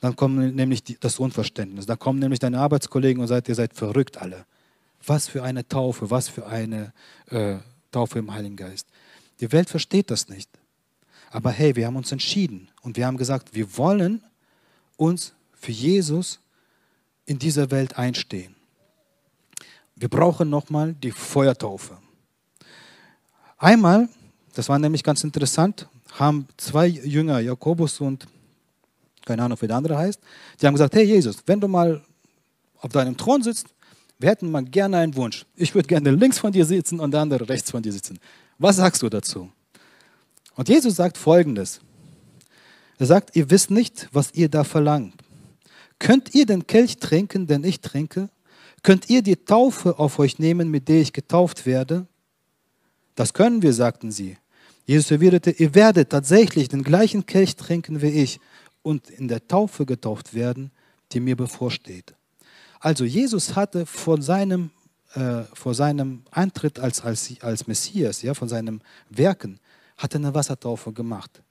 Dann 0.00 0.16
kommt 0.16 0.54
nämlich 0.56 0.82
die, 0.82 0.96
das 0.98 1.18
Unverständnis. 1.18 1.86
Da 1.86 1.96
kommen 1.96 2.18
nämlich 2.18 2.38
deine 2.38 2.58
Arbeitskollegen 2.58 3.20
und 3.20 3.28
sagt, 3.28 3.48
ihr 3.48 3.54
seid 3.54 3.74
verrückt 3.74 4.18
alle. 4.18 4.46
Was 5.06 5.28
für 5.28 5.42
eine 5.42 5.66
Taufe, 5.66 6.10
was 6.10 6.28
für 6.28 6.46
eine 6.46 6.92
äh, 7.26 7.56
Taufe 7.90 8.18
im 8.18 8.32
Heiligen 8.32 8.56
Geist. 8.56 8.86
Die 9.40 9.52
Welt 9.52 9.68
versteht 9.68 10.10
das 10.10 10.28
nicht. 10.28 10.50
Aber 11.30 11.50
hey, 11.50 11.76
wir 11.76 11.86
haben 11.86 11.96
uns 11.96 12.12
entschieden 12.12 12.68
und 12.82 12.96
wir 12.96 13.06
haben 13.06 13.16
gesagt, 13.16 13.54
wir 13.54 13.76
wollen 13.76 14.22
uns 14.96 15.32
für 15.52 15.72
Jesus 15.72 16.40
in 17.26 17.38
dieser 17.38 17.70
Welt 17.70 17.96
einstehen. 17.96 18.54
Wir 19.94 20.08
brauchen 20.08 20.48
nochmal 20.48 20.94
die 20.94 21.12
Feuertaufe. 21.12 21.98
Einmal, 23.58 24.08
das 24.54 24.68
war 24.68 24.78
nämlich 24.78 25.04
ganz 25.04 25.22
interessant, 25.22 25.86
haben 26.18 26.48
zwei 26.56 26.86
Jünger, 26.86 27.40
Jakobus 27.40 28.00
und 28.00 28.26
keine 29.24 29.42
Ahnung, 29.42 29.58
wie 29.60 29.66
der 29.66 29.76
andere 29.76 29.96
heißt, 29.96 30.20
die 30.60 30.66
haben 30.66 30.74
gesagt, 30.74 30.94
hey 30.94 31.04
Jesus, 31.04 31.36
wenn 31.46 31.60
du 31.60 31.68
mal 31.68 32.02
auf 32.78 32.90
deinem 32.92 33.16
Thron 33.16 33.42
sitzt, 33.42 33.66
wir 34.18 34.28
hätten 34.28 34.50
mal 34.50 34.64
gerne 34.64 34.98
einen 34.98 35.16
Wunsch. 35.16 35.46
Ich 35.56 35.74
würde 35.74 35.88
gerne 35.88 36.10
links 36.10 36.38
von 36.38 36.52
dir 36.52 36.66
sitzen 36.66 37.00
und 37.00 37.12
der 37.12 37.20
andere 37.20 37.48
rechts 37.48 37.70
von 37.70 37.82
dir 37.82 37.92
sitzen. 37.92 38.18
Was 38.58 38.76
sagst 38.76 39.02
du 39.02 39.08
dazu? 39.08 39.50
Und 40.56 40.68
Jesus 40.68 40.96
sagt 40.96 41.16
folgendes. 41.16 41.80
Er 42.98 43.06
sagt, 43.06 43.34
ihr 43.34 43.48
wisst 43.50 43.70
nicht, 43.70 44.08
was 44.12 44.34
ihr 44.34 44.50
da 44.50 44.62
verlangt. 44.62 45.14
Könnt 45.98 46.34
ihr 46.34 46.44
den 46.44 46.66
Kelch 46.66 46.98
trinken, 46.98 47.46
den 47.46 47.64
ich 47.64 47.80
trinke? 47.80 48.28
Könnt 48.82 49.08
ihr 49.08 49.22
die 49.22 49.36
Taufe 49.36 49.98
auf 49.98 50.18
euch 50.18 50.38
nehmen, 50.38 50.70
mit 50.70 50.88
der 50.88 51.00
ich 51.00 51.12
getauft 51.14 51.64
werde? 51.64 52.06
Das 53.14 53.32
können 53.32 53.62
wir, 53.62 53.72
sagten 53.72 54.12
sie. 54.12 54.36
Jesus 54.86 55.10
erwiderte, 55.10 55.50
ihr 55.50 55.74
werdet 55.74 56.10
tatsächlich 56.10 56.68
den 56.68 56.82
gleichen 56.82 57.24
Kelch 57.24 57.56
trinken 57.56 58.02
wie 58.02 58.08
ich 58.08 58.40
und 58.82 59.10
in 59.10 59.28
der 59.28 59.46
Taufe 59.46 59.86
getauft 59.86 60.34
werden, 60.34 60.70
die 61.12 61.20
mir 61.20 61.36
bevorsteht. 61.36 62.14
Also 62.78 63.04
Jesus 63.04 63.56
hatte 63.56 63.84
vor 63.84 64.20
seinem, 64.22 64.70
äh, 65.14 65.42
vor 65.52 65.74
seinem 65.74 66.22
Eintritt 66.30 66.78
als, 66.78 67.02
als, 67.02 67.34
als 67.42 67.66
Messias, 67.66 68.22
ja, 68.22 68.34
von 68.34 68.48
seinem 68.48 68.80
Werken, 69.10 69.60
hat 69.98 70.14
eine 70.14 70.34
Wassertaufe 70.34 70.92
gemacht. 70.92 71.42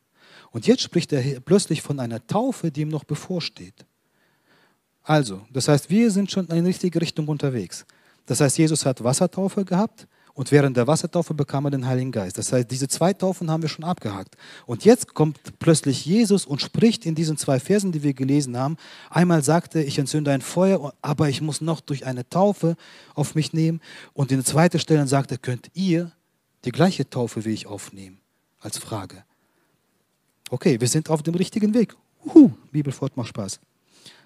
Und 0.52 0.66
jetzt 0.66 0.82
spricht 0.82 1.14
er 1.14 1.40
plötzlich 1.40 1.82
von 1.82 2.00
einer 2.00 2.26
Taufe, 2.26 2.72
die 2.72 2.82
ihm 2.82 2.90
noch 2.90 3.04
bevorsteht. 3.04 3.86
Also, 5.04 5.46
das 5.52 5.68
heißt, 5.68 5.90
wir 5.90 6.12
sind 6.12 6.32
schon 6.32 6.48
in 6.48 6.64
die 6.64 6.70
richtige 6.70 7.00
Richtung 7.02 7.28
unterwegs. 7.28 7.86
Das 8.26 8.42
heißt, 8.42 8.58
Jesus 8.58 8.86
hat 8.86 9.04
Wassertaufe 9.04 9.66
gehabt, 9.66 10.08
und 10.34 10.52
während 10.52 10.78
der 10.78 10.88
Wassertaufe 10.88 11.34
bekam 11.34 11.66
er 11.66 11.72
den 11.72 11.86
Heiligen 11.86 12.12
Geist. 12.12 12.38
Das 12.38 12.54
heißt, 12.54 12.70
diese 12.72 12.88
zwei 12.88 13.14
Taufen 13.14 13.52
haben 13.52 13.62
wir 13.62 13.70
schon 13.70 13.84
abgehakt. 13.84 14.36
Und 14.66 14.86
jetzt 14.86 15.14
kommt 15.14 15.38
plötzlich 15.60 16.06
Jesus 16.06 16.46
und 16.46 16.62
spricht 16.62 17.06
in 17.06 17.16
diesen 17.16 17.38
zwei 17.38 17.60
Versen, 17.60 17.92
die 17.92 18.04
wir 18.04 18.14
gelesen 18.14 18.58
haben. 18.58 18.78
Einmal 19.10 19.44
sagte, 19.44 19.82
ich 19.82 20.00
entzünde 20.00 20.32
ein 20.32 20.42
Feuer, 20.42 20.94
aber 21.02 21.30
ich 21.30 21.42
muss 21.42 21.62
noch 21.62 21.82
durch 21.82 22.06
eine 22.06 22.28
Taufe 22.30 22.78
auf 23.16 23.36
mich 23.36 23.54
nehmen. 23.54 23.82
Und 24.14 24.32
in 24.32 24.38
der 24.38 24.46
zweiten 24.46 24.80
Stelle 24.80 25.06
sagte, 25.08 25.38
könnt 25.38 25.72
ihr 25.74 26.12
die 26.66 26.72
gleiche 26.72 27.10
Taufe 27.10 27.46
wie 27.46 27.52
ich 27.52 27.68
aufnehmen? 27.68 28.20
Als 28.60 28.78
Frage. 28.78 29.24
Okay, 30.50 30.80
wir 30.80 30.88
sind 30.88 31.10
auf 31.10 31.24
dem 31.24 31.36
richtigen 31.36 31.74
Weg. 31.74 31.96
Uhu, 32.26 32.52
Bibelfort 32.72 33.16
macht 33.16 33.30
Spaß. 33.30 33.60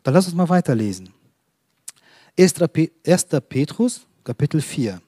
Dann 0.04 0.14
lass 0.14 0.26
uns 0.26 0.36
mal 0.36 0.50
weiterlesen. 0.50 1.10
1. 2.38 2.54
Petrus, 3.50 4.06
Kapitel 4.24 4.62
4. 4.62 5.02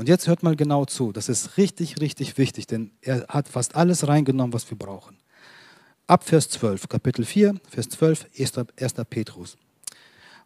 Und 0.00 0.08
jetzt 0.08 0.28
hört 0.28 0.42
mal 0.42 0.56
genau 0.56 0.86
zu. 0.86 1.12
Das 1.12 1.28
ist 1.28 1.58
richtig, 1.58 2.00
richtig 2.00 2.38
wichtig, 2.38 2.66
denn 2.66 2.90
er 3.02 3.26
hat 3.28 3.48
fast 3.48 3.74
alles 3.74 4.08
reingenommen, 4.08 4.54
was 4.54 4.70
wir 4.70 4.78
brauchen. 4.78 5.18
Ab 6.06 6.24
Vers 6.24 6.48
12, 6.48 6.88
Kapitel 6.88 7.22
4, 7.22 7.60
Vers 7.68 7.90
12, 7.90 8.26
1. 8.78 8.94
Petrus. 9.10 9.58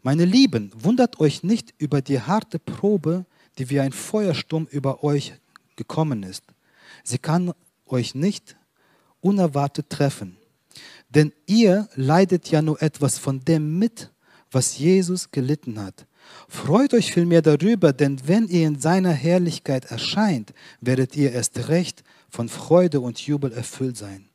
Meine 0.02 0.24
Lieben, 0.24 0.72
wundert 0.74 1.20
euch 1.20 1.44
nicht 1.44 1.72
über 1.78 2.02
die 2.02 2.20
harte 2.20 2.58
Probe, 2.58 3.26
die 3.56 3.70
wie 3.70 3.78
ein 3.78 3.92
Feuersturm 3.92 4.66
über 4.72 5.04
euch 5.04 5.34
gekommen 5.76 6.24
ist. 6.24 6.42
Sie 7.04 7.18
kann 7.18 7.52
euch 7.86 8.16
nicht 8.16 8.56
unerwartet 9.20 9.88
treffen. 9.88 10.36
Denn 11.10 11.32
ihr 11.46 11.88
leidet 11.94 12.50
ja 12.50 12.60
nur 12.60 12.82
etwas 12.82 13.18
von 13.18 13.38
dem 13.38 13.78
mit, 13.78 14.10
was 14.50 14.78
Jesus 14.78 15.30
gelitten 15.30 15.80
hat. 15.80 16.06
Freut 16.48 16.94
euch 16.94 17.12
vielmehr 17.12 17.42
darüber, 17.42 17.92
denn 17.92 18.20
wenn 18.26 18.48
ihr 18.48 18.66
in 18.66 18.78
seiner 18.78 19.12
Herrlichkeit 19.12 19.86
erscheint, 19.86 20.52
werdet 20.80 21.16
ihr 21.16 21.32
erst 21.32 21.68
recht 21.68 22.04
von 22.28 22.48
Freude 22.48 23.00
und 23.00 23.18
Jubel 23.20 23.52
erfüllt 23.52 23.96
sein. 23.96 24.28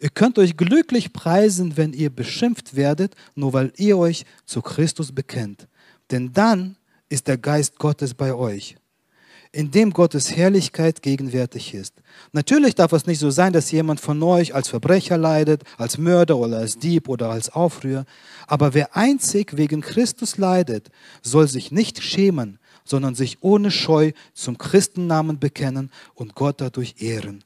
Ihr 0.00 0.10
könnt 0.10 0.38
euch 0.38 0.56
glücklich 0.56 1.12
preisen, 1.12 1.76
wenn 1.76 1.92
ihr 1.92 2.10
beschimpft 2.10 2.76
werdet, 2.76 3.14
nur 3.34 3.52
weil 3.52 3.72
ihr 3.76 3.96
euch 3.96 4.24
zu 4.44 4.60
Christus 4.60 5.12
bekennt. 5.12 5.68
Denn 6.10 6.32
dann 6.32 6.76
ist 7.08 7.28
der 7.28 7.38
Geist 7.38 7.78
Gottes 7.78 8.14
bei 8.14 8.34
euch 8.34 8.76
in 9.56 9.70
dem 9.70 9.94
Gottes 9.94 10.36
Herrlichkeit 10.36 11.00
gegenwärtig 11.00 11.72
ist. 11.72 11.94
Natürlich 12.32 12.74
darf 12.74 12.92
es 12.92 13.06
nicht 13.06 13.18
so 13.18 13.30
sein, 13.30 13.54
dass 13.54 13.70
jemand 13.70 14.00
von 14.00 14.22
euch 14.22 14.54
als 14.54 14.68
Verbrecher 14.68 15.16
leidet, 15.16 15.62
als 15.78 15.96
Mörder 15.96 16.36
oder 16.36 16.58
als 16.58 16.78
Dieb 16.78 17.08
oder 17.08 17.30
als 17.30 17.48
Aufrührer. 17.48 18.04
Aber 18.46 18.74
wer 18.74 18.94
einzig 18.94 19.56
wegen 19.56 19.80
Christus 19.80 20.36
leidet, 20.36 20.90
soll 21.22 21.48
sich 21.48 21.72
nicht 21.72 22.02
schämen, 22.02 22.58
sondern 22.84 23.14
sich 23.14 23.38
ohne 23.40 23.70
Scheu 23.70 24.12
zum 24.34 24.58
Christennamen 24.58 25.38
bekennen 25.38 25.90
und 26.14 26.34
Gott 26.34 26.60
dadurch 26.60 26.96
ehren. 26.98 27.42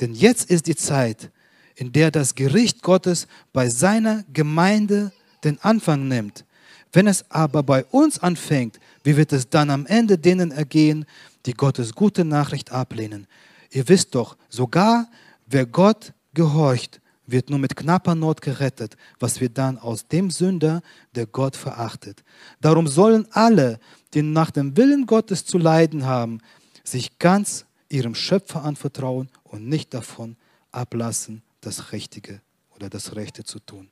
Denn 0.00 0.14
jetzt 0.14 0.48
ist 0.48 0.66
die 0.66 0.76
Zeit, 0.76 1.30
in 1.74 1.92
der 1.92 2.10
das 2.10 2.36
Gericht 2.36 2.82
Gottes 2.82 3.26
bei 3.52 3.68
seiner 3.68 4.24
Gemeinde 4.32 5.12
den 5.44 5.60
Anfang 5.60 6.08
nimmt. 6.08 6.46
Wenn 6.92 7.06
es 7.06 7.24
aber 7.30 7.62
bei 7.62 7.84
uns 7.86 8.18
anfängt, 8.18 8.80
wie 9.04 9.16
wird 9.16 9.32
es 9.32 9.48
dann 9.48 9.70
am 9.70 9.86
Ende 9.86 10.18
denen 10.18 10.50
ergehen, 10.50 11.06
die 11.46 11.54
Gottes 11.54 11.94
gute 11.94 12.24
Nachricht 12.24 12.72
ablehnen. 12.72 13.26
Ihr 13.70 13.88
wisst 13.88 14.14
doch, 14.14 14.36
sogar 14.48 15.08
wer 15.46 15.66
Gott 15.66 16.12
gehorcht, 16.34 17.00
wird 17.26 17.48
nur 17.48 17.58
mit 17.58 17.76
knapper 17.76 18.14
Not 18.14 18.40
gerettet, 18.40 18.96
was 19.20 19.40
wird 19.40 19.56
dann 19.56 19.78
aus 19.78 20.08
dem 20.08 20.30
Sünder, 20.30 20.82
der 21.14 21.26
Gott 21.26 21.56
verachtet. 21.56 22.24
Darum 22.60 22.88
sollen 22.88 23.26
alle, 23.30 23.78
die 24.14 24.22
nach 24.22 24.50
dem 24.50 24.76
Willen 24.76 25.06
Gottes 25.06 25.44
zu 25.44 25.58
leiden 25.58 26.04
haben, 26.06 26.40
sich 26.82 27.18
ganz 27.18 27.66
ihrem 27.88 28.14
Schöpfer 28.14 28.64
anvertrauen 28.64 29.28
und 29.44 29.68
nicht 29.68 29.94
davon 29.94 30.36
ablassen, 30.72 31.42
das 31.60 31.92
Richtige 31.92 32.40
oder 32.74 32.88
das 32.88 33.14
Rechte 33.14 33.44
zu 33.44 33.60
tun. 33.60 33.90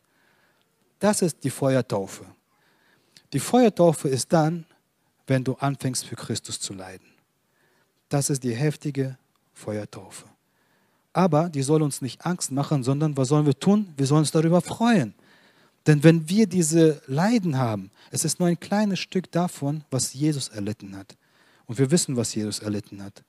Das 0.99 1.23
ist 1.23 1.45
die 1.45 1.51
Feuertaufe. 1.51 2.25
Die 3.33 3.41
Feuertaufe 3.41 4.09
ist 4.09 4.33
dann, 4.33 4.65
wenn 5.27 5.45
du 5.45 5.55
anfängst 5.55 6.07
für 6.07 6.17
Christus 6.17 6.61
zu 6.61 6.73
leiden. 6.73 7.07
Das 8.09 8.31
ist 8.31 8.43
die 8.43 8.55
heftige 8.55 9.19
Feuertaufe. 9.53 10.25
Aber 11.13 11.49
die 11.49 11.63
soll 11.63 11.83
uns 11.83 12.01
nicht 12.01 12.25
Angst 12.25 12.51
machen, 12.53 12.83
sondern 12.83 13.17
was 13.17 13.29
sollen 13.29 13.45
wir 13.45 13.59
tun? 13.59 13.93
Wir 13.97 14.07
sollen 14.07 14.21
uns 14.21 14.31
darüber 14.31 14.61
freuen. 14.61 15.15
Denn 15.87 16.03
wenn 16.05 16.29
wir 16.29 16.47
diese 16.47 17.03
Leiden 17.07 17.59
haben, 17.59 17.91
es 18.11 18.25
ist 18.25 18.39
nur 18.39 18.49
ein 18.49 18.61
kleines 18.61 18.99
Stück 18.99 19.31
davon, 19.33 19.85
was 19.91 20.15
Jesus 20.15 20.49
erlitten 20.49 20.97
hat. 20.97 21.17
Und 21.67 21.79
wir 21.79 21.91
wissen, 21.91 22.17
was 22.17 22.35
Jesus 22.35 22.61
erlitten 22.61 23.03
hat. 23.03 23.23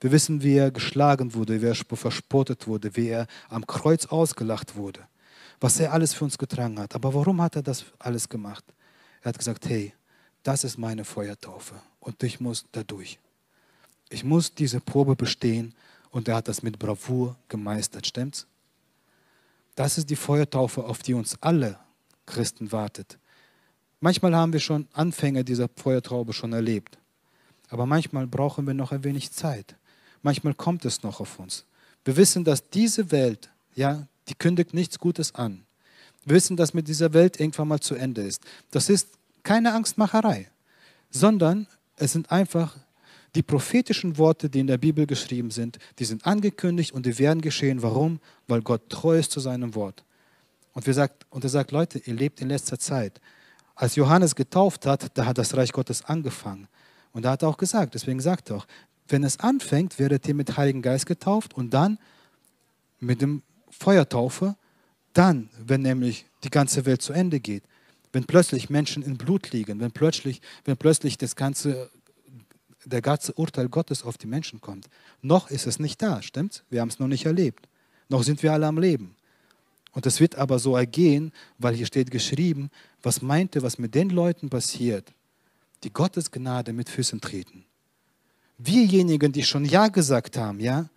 Wir 0.00 0.12
wissen, 0.12 0.42
wie 0.42 0.56
er 0.56 0.70
geschlagen 0.70 1.34
wurde, 1.34 1.60
wie 1.62 1.66
er 1.66 1.74
verspottet 1.74 2.66
wurde, 2.66 2.94
wie 2.96 3.08
er 3.08 3.26
am 3.48 3.66
Kreuz 3.66 4.06
ausgelacht 4.06 4.76
wurde, 4.76 5.00
was 5.60 5.80
er 5.80 5.92
alles 5.92 6.12
für 6.12 6.24
uns 6.24 6.36
getragen 6.36 6.78
hat. 6.78 6.94
Aber 6.94 7.14
warum 7.14 7.40
hat 7.40 7.56
er 7.56 7.62
das 7.62 7.84
alles 7.98 8.28
gemacht? 8.28 8.64
Er 9.26 9.30
hat 9.30 9.38
gesagt, 9.38 9.68
hey, 9.68 9.92
das 10.44 10.62
ist 10.62 10.78
meine 10.78 11.04
Feuertaufe 11.04 11.74
und 11.98 12.22
ich 12.22 12.38
muss 12.38 12.64
dadurch. 12.70 13.18
Ich 14.08 14.22
muss 14.22 14.54
diese 14.54 14.78
Probe 14.78 15.16
bestehen 15.16 15.74
und 16.12 16.28
er 16.28 16.36
hat 16.36 16.46
das 16.46 16.62
mit 16.62 16.78
Bravour 16.78 17.34
gemeistert, 17.48 18.06
stimmt's? 18.06 18.46
Das 19.74 19.98
ist 19.98 20.10
die 20.10 20.14
Feuertaufe, 20.14 20.84
auf 20.84 21.02
die 21.02 21.12
uns 21.12 21.42
alle 21.42 21.76
Christen 22.24 22.70
wartet. 22.70 23.18
Manchmal 23.98 24.32
haben 24.36 24.52
wir 24.52 24.60
schon 24.60 24.86
Anfänge 24.92 25.42
dieser 25.42 25.68
Feuertraube 25.74 26.32
schon 26.32 26.52
erlebt. 26.52 26.96
Aber 27.68 27.84
manchmal 27.84 28.28
brauchen 28.28 28.64
wir 28.64 28.74
noch 28.74 28.92
ein 28.92 29.02
wenig 29.02 29.32
Zeit. 29.32 29.74
Manchmal 30.22 30.54
kommt 30.54 30.84
es 30.84 31.02
noch 31.02 31.18
auf 31.18 31.40
uns. 31.40 31.64
Wir 32.04 32.16
wissen, 32.16 32.44
dass 32.44 32.70
diese 32.70 33.10
Welt, 33.10 33.50
ja, 33.74 34.06
die 34.28 34.36
kündigt 34.36 34.72
nichts 34.72 35.00
Gutes 35.00 35.34
an. 35.34 35.65
Wissen, 36.26 36.56
dass 36.56 36.74
mit 36.74 36.88
dieser 36.88 37.12
Welt 37.14 37.40
irgendwann 37.40 37.68
mal 37.68 37.80
zu 37.80 37.94
Ende 37.94 38.22
ist. 38.22 38.42
Das 38.70 38.88
ist 38.88 39.08
keine 39.42 39.72
Angstmacherei, 39.72 40.48
sondern 41.10 41.66
es 41.96 42.12
sind 42.12 42.30
einfach 42.30 42.76
die 43.34 43.42
prophetischen 43.42 44.18
Worte, 44.18 44.48
die 44.48 44.60
in 44.60 44.66
der 44.66 44.78
Bibel 44.78 45.06
geschrieben 45.06 45.50
sind, 45.50 45.78
die 45.98 46.04
sind 46.04 46.26
angekündigt 46.26 46.92
und 46.92 47.06
die 47.06 47.18
werden 47.18 47.40
geschehen. 47.40 47.82
Warum? 47.82 48.18
Weil 48.48 48.62
Gott 48.62 48.88
treu 48.88 49.18
ist 49.18 49.30
zu 49.30 49.40
seinem 49.40 49.74
Wort. 49.74 50.04
Und, 50.72 50.86
wir 50.86 50.94
sagt, 50.94 51.26
und 51.30 51.44
er 51.44 51.50
sagt, 51.50 51.70
Leute, 51.70 51.98
ihr 51.98 52.14
lebt 52.14 52.40
in 52.40 52.48
letzter 52.48 52.78
Zeit. 52.78 53.20
Als 53.74 53.94
Johannes 53.94 54.34
getauft 54.34 54.86
hat, 54.86 55.16
da 55.16 55.26
hat 55.26 55.38
das 55.38 55.56
Reich 55.56 55.72
Gottes 55.72 56.04
angefangen. 56.04 56.66
Und 57.12 57.24
da 57.24 57.32
hat 57.32 57.42
er 57.42 57.48
auch 57.48 57.56
gesagt, 57.56 57.94
deswegen 57.94 58.20
sagt 58.20 58.50
er 58.50 58.56
auch, 58.56 58.66
wenn 59.08 59.22
es 59.22 59.38
anfängt, 59.38 59.98
werdet 59.98 60.26
ihr 60.26 60.34
mit 60.34 60.56
Heiligen 60.56 60.82
Geist 60.82 61.06
getauft 61.06 61.54
und 61.54 61.72
dann 61.72 61.98
mit 62.98 63.22
dem 63.22 63.42
Feuertaufe, 63.70 64.56
dann, 65.16 65.48
wenn 65.58 65.82
nämlich 65.82 66.26
die 66.44 66.50
ganze 66.50 66.86
Welt 66.86 67.02
zu 67.02 67.12
Ende 67.12 67.40
geht, 67.40 67.62
wenn 68.12 68.24
plötzlich 68.24 68.70
Menschen 68.70 69.02
in 69.02 69.16
Blut 69.16 69.50
liegen, 69.50 69.80
wenn 69.80 69.90
plötzlich, 69.90 70.40
wenn 70.64 70.76
plötzlich 70.76 71.18
das 71.18 71.36
ganze, 71.36 71.90
der 72.84 73.02
ganze 73.02 73.32
Urteil 73.34 73.68
Gottes 73.68 74.04
auf 74.04 74.16
die 74.16 74.26
Menschen 74.26 74.60
kommt. 74.60 74.88
Noch 75.22 75.50
ist 75.50 75.66
es 75.66 75.78
nicht 75.78 76.00
da, 76.00 76.22
stimmt's? 76.22 76.62
Wir 76.70 76.80
haben 76.80 76.88
es 76.88 76.98
noch 76.98 77.08
nicht 77.08 77.26
erlebt. 77.26 77.68
Noch 78.08 78.22
sind 78.22 78.42
wir 78.42 78.52
alle 78.52 78.66
am 78.66 78.78
Leben. 78.78 79.16
Und 79.92 80.06
es 80.06 80.20
wird 80.20 80.36
aber 80.36 80.58
so 80.58 80.76
ergehen, 80.76 81.32
weil 81.58 81.74
hier 81.74 81.86
steht 81.86 82.10
geschrieben, 82.10 82.70
was 83.02 83.22
meinte, 83.22 83.62
was 83.62 83.78
mit 83.78 83.94
den 83.94 84.10
Leuten 84.10 84.50
passiert, 84.50 85.12
die 85.84 85.92
Gottes 85.92 86.30
Gnade 86.30 86.72
mit 86.72 86.88
Füßen 86.88 87.20
treten. 87.20 87.64
Wirjenigen, 88.58 89.32
die 89.32 89.42
schon 89.42 89.64
Ja 89.64 89.88
gesagt 89.88 90.36
haben, 90.36 90.60
ja, 90.60 90.88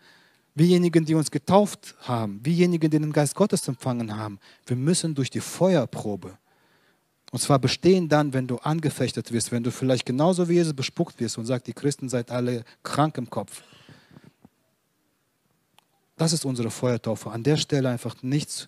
wirjenigen, 0.55 1.05
die 1.05 1.15
uns 1.15 1.31
getauft 1.31 1.95
haben, 1.99 2.43
wirjenigen, 2.43 2.89
die 2.89 2.99
den 2.99 3.13
Geist 3.13 3.35
Gottes 3.35 3.67
empfangen 3.67 4.15
haben, 4.15 4.39
wir 4.65 4.75
müssen 4.75 5.15
durch 5.15 5.29
die 5.29 5.41
Feuerprobe. 5.41 6.37
Und 7.31 7.39
zwar 7.39 7.59
bestehen 7.59 8.09
dann, 8.09 8.33
wenn 8.33 8.47
du 8.47 8.57
angefechtet 8.57 9.31
wirst, 9.31 9.51
wenn 9.51 9.63
du 9.63 9.71
vielleicht 9.71 10.05
genauso 10.05 10.49
wie 10.49 10.53
Jesus 10.53 10.73
bespuckt 10.73 11.19
wirst 11.19 11.37
und 11.37 11.45
sagt, 11.45 11.67
die 11.67 11.73
Christen 11.73 12.09
seid 12.09 12.31
alle 12.31 12.63
krank 12.81 13.17
im 13.17 13.29
Kopf. 13.29 13.61
Das 16.17 16.33
ist 16.33 16.43
unsere 16.43 16.71
Feuertaufe. 16.71 17.31
An 17.31 17.43
der 17.43 17.57
Stelle 17.57 17.89
einfach 17.89 18.21
nichts, 18.23 18.67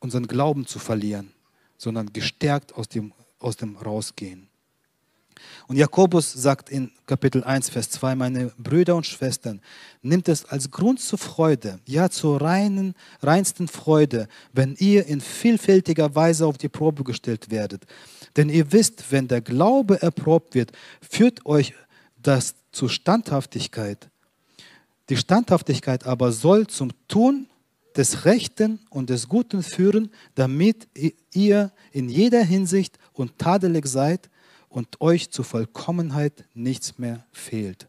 unseren 0.00 0.26
Glauben 0.26 0.66
zu 0.66 0.78
verlieren, 0.78 1.32
sondern 1.78 2.12
gestärkt 2.12 2.74
aus 2.74 2.88
dem, 2.88 3.12
aus 3.38 3.56
dem 3.56 3.76
rausgehen. 3.76 4.48
Und 5.66 5.76
Jakobus 5.76 6.32
sagt 6.32 6.70
in 6.70 6.90
Kapitel 7.06 7.44
1, 7.44 7.70
Vers 7.70 7.90
2, 7.90 8.14
meine 8.14 8.52
Brüder 8.58 8.96
und 8.96 9.06
Schwestern, 9.06 9.60
nimmt 10.02 10.28
es 10.28 10.44
als 10.44 10.70
Grund 10.70 11.00
zur 11.00 11.18
Freude, 11.18 11.78
ja 11.86 12.10
zur 12.10 12.40
reinen, 12.40 12.94
reinsten 13.20 13.68
Freude, 13.68 14.28
wenn 14.52 14.74
ihr 14.78 15.06
in 15.06 15.20
vielfältiger 15.20 16.14
Weise 16.14 16.46
auf 16.46 16.58
die 16.58 16.68
Probe 16.68 17.04
gestellt 17.04 17.50
werdet. 17.50 17.84
Denn 18.36 18.48
ihr 18.48 18.72
wisst, 18.72 19.10
wenn 19.10 19.28
der 19.28 19.40
Glaube 19.40 20.00
erprobt 20.00 20.54
wird, 20.54 20.72
führt 21.00 21.44
euch 21.46 21.74
das 22.22 22.54
zur 22.72 22.88
Standhaftigkeit. 22.88 24.08
Die 25.08 25.16
Standhaftigkeit 25.16 26.06
aber 26.06 26.32
soll 26.32 26.66
zum 26.66 26.90
Tun 27.08 27.46
des 27.96 28.24
Rechten 28.24 28.80
und 28.90 29.10
des 29.10 29.28
Guten 29.28 29.62
führen, 29.62 30.10
damit 30.34 30.88
ihr 31.32 31.72
in 31.92 32.08
jeder 32.08 32.42
Hinsicht 32.42 32.98
untadelig 33.12 33.86
seid 33.86 34.30
und 34.72 35.00
euch 35.02 35.30
zur 35.30 35.44
Vollkommenheit 35.44 36.44
nichts 36.54 36.98
mehr 36.98 37.26
fehlt. 37.30 37.88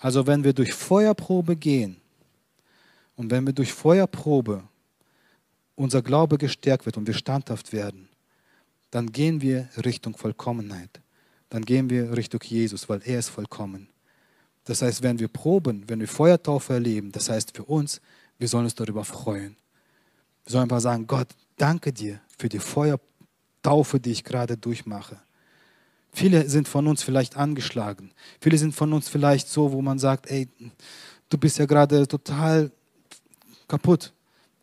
Also 0.00 0.26
wenn 0.26 0.42
wir 0.42 0.52
durch 0.52 0.74
Feuerprobe 0.74 1.54
gehen 1.54 2.00
und 3.14 3.30
wenn 3.30 3.46
wir 3.46 3.52
durch 3.52 3.72
Feuerprobe 3.72 4.64
unser 5.76 6.02
Glaube 6.02 6.36
gestärkt 6.36 6.84
wird 6.84 6.96
und 6.96 7.06
wir 7.06 7.14
standhaft 7.14 7.72
werden, 7.72 8.08
dann 8.90 9.12
gehen 9.12 9.40
wir 9.40 9.68
Richtung 9.84 10.16
Vollkommenheit. 10.16 11.00
Dann 11.48 11.64
gehen 11.64 11.88
wir 11.88 12.16
Richtung 12.16 12.40
Jesus, 12.42 12.88
weil 12.88 13.00
er 13.04 13.20
ist 13.20 13.28
vollkommen. 13.28 13.88
Das 14.64 14.82
heißt, 14.82 15.02
wenn 15.02 15.20
wir 15.20 15.28
proben, 15.28 15.88
wenn 15.88 16.00
wir 16.00 16.08
Feuertaufe 16.08 16.74
erleben, 16.74 17.12
das 17.12 17.30
heißt 17.30 17.56
für 17.56 17.64
uns, 17.64 18.00
wir 18.38 18.48
sollen 18.48 18.64
uns 18.64 18.74
darüber 18.74 19.04
freuen. 19.04 19.56
Wir 20.44 20.52
sollen 20.52 20.64
einfach 20.64 20.80
sagen, 20.80 21.06
Gott, 21.06 21.28
danke 21.56 21.92
dir 21.92 22.20
für 22.36 22.48
die 22.48 22.58
Feuertaufe, 22.58 24.00
die 24.00 24.10
ich 24.10 24.24
gerade 24.24 24.56
durchmache. 24.56 25.20
Viele 26.12 26.48
sind 26.48 26.68
von 26.68 26.86
uns 26.86 27.02
vielleicht 27.02 27.36
angeschlagen. 27.36 28.10
Viele 28.40 28.58
sind 28.58 28.74
von 28.74 28.92
uns 28.92 29.08
vielleicht 29.08 29.48
so, 29.48 29.72
wo 29.72 29.80
man 29.80 29.98
sagt, 29.98 30.30
ey, 30.30 30.48
du 31.28 31.38
bist 31.38 31.58
ja 31.58 31.64
gerade 31.64 32.06
total 32.06 32.70
kaputt. 33.66 34.12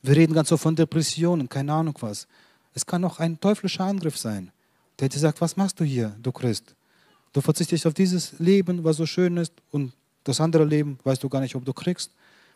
Wir 0.04 0.16
reden 0.16 0.34
ganz 0.34 0.50
so 0.50 0.58
von 0.58 0.76
Depressionen, 0.76 1.50
keine 1.50 1.74
Ahnung 1.74 1.98
was. 2.02 2.28
Es 2.74 2.86
kann 2.86 3.04
auch 3.04 3.20
ein 3.20 3.40
teuflischer 3.40 3.84
Angriff 3.84 4.18
sein, 4.18 4.52
der 5.00 5.10
dir 5.10 5.20
sagt, 5.20 5.42
was 5.42 5.58
machst 5.58 5.80
du 5.80 5.84
hier, 5.84 6.16
du 6.22 6.32
Christ? 6.32 6.76
Du 7.34 7.42
verzichtest 7.42 7.88
auf 7.88 7.94
dieses 7.94 8.40
Leben, 8.40 8.84
was 8.84 8.98
so 8.98 9.06
schön 9.06 9.38
ist, 9.38 9.54
und 9.72 9.94
das 10.24 10.40
andere 10.40 10.66
Leben 10.66 11.00
weißt 11.04 11.24
du 11.24 11.30
gar 11.30 11.42
nicht, 11.42 11.56
ob 11.56 11.66
du 11.66 11.74
kriegst. 11.74 12.12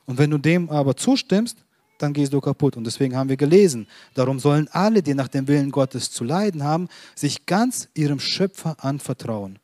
Und 0.05 0.17
wenn 0.17 0.29
du 0.29 0.37
dem 0.37 0.69
aber 0.69 0.95
zustimmst, 0.95 1.57
dann 1.97 2.13
gehst 2.13 2.33
du 2.33 2.41
kaputt. 2.41 2.77
Und 2.77 2.83
deswegen 2.85 3.15
haben 3.15 3.29
wir 3.29 3.37
gelesen, 3.37 3.87
darum 4.13 4.39
sollen 4.39 4.67
alle, 4.71 5.01
die 5.01 5.13
nach 5.13 5.27
dem 5.27 5.47
Willen 5.47 5.71
Gottes 5.71 6.11
zu 6.11 6.23
leiden 6.23 6.63
haben, 6.63 6.89
sich 7.15 7.45
ganz 7.45 7.87
ihrem 7.93 8.19
Schöpfer 8.19 8.75
anvertrauen 8.83 9.59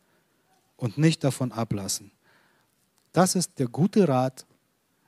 und 0.78 0.98
nicht 0.98 1.24
davon 1.24 1.52
ablassen. 1.52 2.12
Das 3.12 3.36
ist 3.36 3.60
der 3.60 3.68
gute 3.68 4.08
Rat 4.08 4.46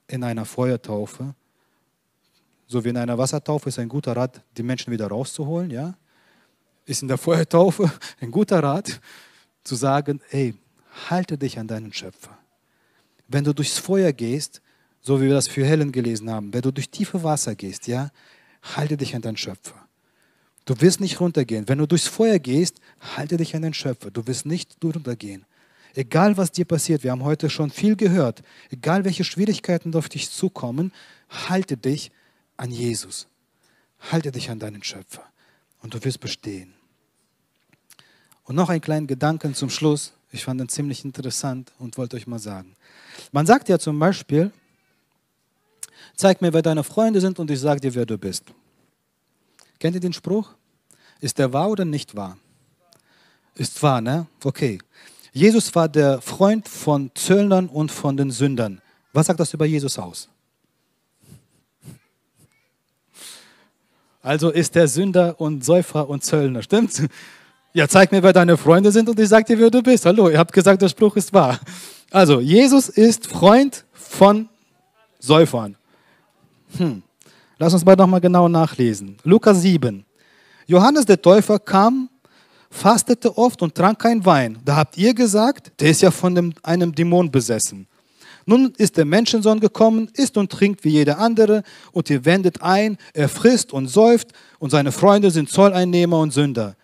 in 0.07 0.23
einer 0.23 0.45
Feuertaufe. 0.45 1.35
So 2.67 2.83
wie 2.83 2.89
in 2.89 2.97
einer 2.97 3.17
Wassertaufe 3.17 3.69
ist 3.69 3.79
ein 3.79 3.89
guter 3.89 4.15
Rat, 4.15 4.41
die 4.57 4.63
Menschen 4.63 4.91
wieder 4.91 5.07
rauszuholen, 5.07 5.71
ja? 5.71 5.93
Ist 6.85 7.01
in 7.01 7.07
der 7.07 7.17
Feuertaufe 7.17 7.91
ein 8.19 8.31
guter 8.31 8.61
Rat, 8.63 8.99
zu 9.63 9.75
sagen, 9.75 10.21
hey, 10.29 10.55
halte 11.09 11.37
dich 11.37 11.59
an 11.59 11.67
deinen 11.67 11.93
Schöpfer. 11.93 12.37
Wenn 13.27 13.43
du 13.43 13.53
durchs 13.53 13.77
Feuer 13.77 14.11
gehst, 14.11 14.61
so 15.01 15.19
wie 15.19 15.25
wir 15.25 15.33
das 15.33 15.47
für 15.47 15.65
Helen 15.65 15.91
gelesen 15.91 16.29
haben, 16.29 16.53
wenn 16.53 16.61
du 16.61 16.71
durch 16.71 16.89
tiefe 16.89 17.23
Wasser 17.23 17.55
gehst, 17.55 17.87
ja, 17.87 18.11
halte 18.61 18.97
dich 18.97 19.15
an 19.15 19.21
deinen 19.21 19.37
Schöpfer. 19.37 19.75
Du 20.65 20.79
wirst 20.79 21.01
nicht 21.01 21.19
runtergehen. 21.19 21.67
Wenn 21.67 21.79
du 21.79 21.87
durchs 21.87 22.07
Feuer 22.07 22.37
gehst, 22.39 22.77
halte 23.15 23.37
dich 23.37 23.55
an 23.55 23.63
den 23.63 23.73
Schöpfer. 23.73 24.11
Du 24.11 24.27
wirst 24.27 24.45
nicht 24.45 24.77
runtergehen. 24.83 25.45
Egal 25.95 26.37
was 26.37 26.51
dir 26.51 26.65
passiert, 26.65 27.03
wir 27.03 27.11
haben 27.11 27.23
heute 27.23 27.49
schon 27.49 27.69
viel 27.69 27.95
gehört, 27.95 28.43
egal 28.69 29.03
welche 29.03 29.23
Schwierigkeiten 29.23 29.93
auf 29.95 30.07
dich 30.07 30.29
zukommen, 30.29 30.93
halte 31.29 31.75
dich 31.75 32.11
an 32.55 32.71
Jesus. 32.71 33.27
Halte 34.11 34.31
dich 34.31 34.49
an 34.49 34.59
deinen 34.59 34.83
Schöpfer 34.83 35.23
und 35.81 35.93
du 35.93 36.03
wirst 36.03 36.21
bestehen. 36.21 36.73
Und 38.43 38.55
noch 38.55 38.69
einen 38.69 38.81
kleinen 38.81 39.07
Gedanken 39.07 39.53
zum 39.53 39.69
Schluss. 39.69 40.13
Ich 40.31 40.45
fand 40.45 40.61
ihn 40.61 40.69
ziemlich 40.69 41.03
interessant 41.03 41.71
und 41.77 41.97
wollte 41.97 42.15
euch 42.15 42.27
mal 42.27 42.39
sagen. 42.39 42.75
Man 43.31 43.45
sagt 43.45 43.67
ja 43.67 43.77
zum 43.77 43.99
Beispiel, 43.99 44.51
Zeig 46.21 46.39
mir, 46.39 46.53
wer 46.53 46.61
deine 46.61 46.83
Freunde 46.83 47.19
sind 47.19 47.39
und 47.39 47.49
ich 47.49 47.59
sage 47.59 47.81
dir, 47.81 47.95
wer 47.95 48.05
du 48.05 48.15
bist. 48.15 48.43
Kennt 49.79 49.95
ihr 49.95 49.99
den 49.99 50.13
Spruch? 50.13 50.51
Ist 51.19 51.39
der 51.39 51.51
wahr 51.51 51.67
oder 51.71 51.83
nicht 51.83 52.15
wahr? 52.15 52.37
Ist 53.55 53.81
wahr, 53.81 54.01
ne? 54.01 54.27
Okay. 54.43 54.77
Jesus 55.33 55.73
war 55.73 55.89
der 55.89 56.21
Freund 56.21 56.67
von 56.67 57.09
Zöllnern 57.15 57.67
und 57.67 57.91
von 57.91 58.17
den 58.17 58.29
Sündern. 58.29 58.83
Was 59.13 59.25
sagt 59.25 59.39
das 59.39 59.51
über 59.55 59.65
Jesus 59.65 59.97
aus? 59.97 60.29
Also 64.21 64.51
ist 64.51 64.75
der 64.75 64.87
Sünder 64.87 65.41
und 65.41 65.65
Säufer 65.65 66.07
und 66.07 66.23
Zöllner, 66.23 66.61
stimmt's? 66.61 67.01
Ja, 67.73 67.87
zeig 67.87 68.11
mir, 68.11 68.21
wer 68.21 68.33
deine 68.33 68.57
Freunde 68.57 68.91
sind 68.91 69.09
und 69.09 69.19
ich 69.19 69.27
sag 69.27 69.47
dir, 69.47 69.57
wer 69.57 69.71
du 69.71 69.81
bist. 69.81 70.05
Hallo, 70.05 70.29
ihr 70.29 70.37
habt 70.37 70.53
gesagt, 70.53 70.83
der 70.83 70.89
Spruch 70.89 71.15
ist 71.15 71.33
wahr. 71.33 71.59
Also, 72.11 72.39
Jesus 72.39 72.89
ist 72.89 73.25
Freund 73.25 73.85
von 73.91 74.49
Säufern. 75.17 75.77
Hm. 76.77 77.03
Lass 77.57 77.73
uns 77.73 77.85
mal 77.85 77.95
nochmal 77.95 78.21
genau 78.21 78.47
nachlesen. 78.47 79.17
Lukas 79.23 79.61
7. 79.61 80.05
Johannes 80.67 81.05
der 81.05 81.21
Täufer 81.21 81.59
kam, 81.59 82.09
fastete 82.69 83.37
oft 83.37 83.61
und 83.61 83.75
trank 83.75 83.99
kein 83.99 84.25
Wein. 84.25 84.59
Da 84.65 84.77
habt 84.77 84.97
ihr 84.97 85.13
gesagt, 85.13 85.71
der 85.79 85.91
ist 85.91 86.01
ja 86.01 86.11
von 86.11 86.33
dem, 86.33 86.53
einem 86.63 86.95
Dämon 86.95 87.29
besessen. 87.29 87.87
Nun 88.45 88.73
ist 88.77 88.97
der 88.97 89.05
Menschensohn 89.05 89.59
gekommen, 89.59 90.09
isst 90.13 90.37
und 90.37 90.51
trinkt 90.51 90.83
wie 90.83 90.89
jeder 90.89 91.19
andere, 91.19 91.63
und 91.91 92.09
ihr 92.09 92.25
wendet 92.25 92.61
ein, 92.61 92.97
er 93.13 93.29
frisst 93.29 93.71
und 93.71 93.87
säuft, 93.87 94.29
und 94.59 94.71
seine 94.71 94.91
Freunde 94.91 95.29
sind 95.29 95.49
Zolleinnehmer 95.49 96.19
und 96.19 96.31
Sünder. 96.31 96.75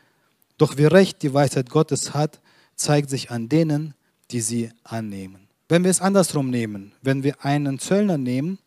Doch 0.58 0.78
wie 0.78 0.86
recht 0.86 1.24
die 1.24 1.34
Weisheit 1.34 1.70
Gottes 1.70 2.14
hat, 2.14 2.40
zeigt 2.76 3.10
sich 3.10 3.32
an 3.32 3.50
denen, 3.50 3.96
die 4.32 4.42
sie 4.42 4.70
annehmen. 4.84 5.48
Wenn 5.70 5.84
wir 5.84 5.92
es 5.92 6.02
andersrum 6.02 6.50
nehmen, 6.50 6.92
wenn 7.02 7.24
wir 7.24 7.44
einen 7.44 7.80
Zöllner 7.80 8.18
nehmen 8.18 8.60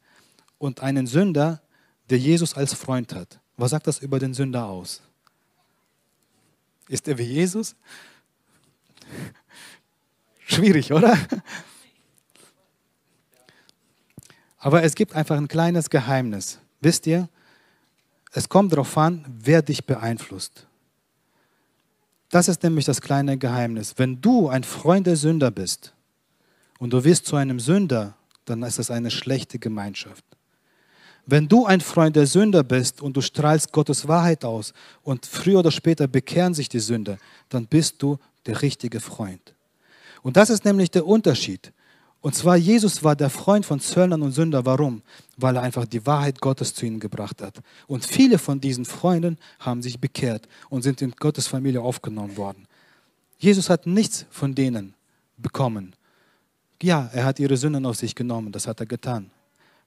und 0.61 0.81
einen 0.81 1.09
Sünder, 1.09 1.61
der 2.11 2.19
Jesus 2.19 2.55
als 2.55 2.75
Freund 2.75 3.15
hat, 3.15 3.41
was 3.57 3.71
sagt 3.71 3.87
das 3.87 3.99
über 3.99 4.19
den 4.19 4.35
Sünder 4.35 4.67
aus? 4.67 5.01
Ist 6.87 7.09
er 7.09 7.19
wie 7.19 7.25
Jesus? 7.25 7.75
Schwierig, 10.47 10.93
oder? 10.93 11.17
Aber 14.59 14.83
es 14.83 14.95
gibt 14.95 15.15
einfach 15.15 15.37
ein 15.37 15.49
kleines 15.49 15.89
Geheimnis. 15.89 16.59
Wisst 16.81 17.07
ihr, 17.07 17.29
es 18.33 18.49
kommt 18.49 18.73
darauf 18.73 18.97
an, 18.99 19.25
wer 19.27 19.63
dich 19.63 19.87
beeinflusst. 19.87 20.67
Das 22.29 22.49
ist 22.49 22.63
nämlich 22.63 22.85
das 22.85 23.01
kleine 23.01 23.39
Geheimnis. 23.39 23.95
Wenn 23.97 24.21
du 24.21 24.49
ein 24.49 24.65
Freund 24.65 25.07
der 25.07 25.17
Sünder 25.17 25.51
bist 25.51 25.95
und 26.79 26.93
du 26.93 27.03
wirst 27.03 27.27
zu 27.27 27.37
einem 27.37 27.61
Sünder, 27.61 28.15
dann 28.45 28.63
ist 28.63 28.79
es 28.79 28.91
eine 28.91 29.11
schlechte 29.11 29.59
Gemeinschaft. 29.59 30.25
Wenn 31.27 31.49
du 31.49 31.67
ein 31.67 31.81
Freund 31.81 32.17
der 32.17 32.27
Sünder 32.27 32.65
bist 32.65 33.01
und 33.01 33.17
du 33.17 33.21
strahlst 33.21 33.73
Gottes 33.73 34.09
Wahrheit 34.09 34.45
aus 34.45 34.73
und 35.03 35.27
früher 35.27 35.61
oder 35.61 35.71
später 35.71 36.09
bekehren 36.09 36.55
sich 36.55 36.69
die 36.69 36.81
Sünder, 36.81 37.19
dann 37.49 37.67
bist 37.67 38.03
du 38.03 38.19
der 38.47 38.63
richtige 38.63 39.01
Freund. 39.01 39.55
Und 40.23 40.37
das 40.37 40.51
ist 40.51 40.65
nämlich 40.65 40.91
der 40.91 41.07
Unterschied. 41.07 41.73
Und 42.21 42.35
zwar 42.35 42.57
Jesus 42.57 43.03
war 43.03 43.17
der 43.17 43.31
Freund 43.31 43.65
von 43.65 43.81
Zöllnern 43.81 44.21
und 44.23 44.33
Sündern. 44.33 44.67
Warum? 44.67 45.03
Weil 45.37 45.57
er 45.57 45.63
einfach 45.63 45.87
die 45.87 46.05
Wahrheit 46.05 46.41
Gottes 46.41 46.75
zu 46.75 46.85
ihnen 46.85 47.01
gebracht 47.01 47.41
hat. 47.41 47.61
Und 47.87 48.05
viele 48.05 48.39
von 48.39 48.61
diesen 48.61 48.85
Freunden 48.85 49.39
haben 49.59 49.81
sich 49.83 49.99
bekehrt 49.99 50.47
und 50.69 50.83
sind 50.83 51.01
in 51.01 51.13
Gottes 51.13 51.47
Familie 51.47 51.81
aufgenommen 51.81 52.37
worden. 52.37 52.67
Jesus 53.39 53.71
hat 53.71 53.87
nichts 53.87 54.27
von 54.31 54.55
denen 54.55 54.95
bekommen. 55.39 55.95
Ja, 56.83 57.09
er 57.13 57.25
hat 57.25 57.39
ihre 57.39 57.57
Sünden 57.57 57.87
auf 57.87 57.97
sich 57.97 58.15
genommen, 58.15 58.53
das 58.53 58.67
hat 58.67 58.81
er 58.81 58.87
getan. 58.87 59.31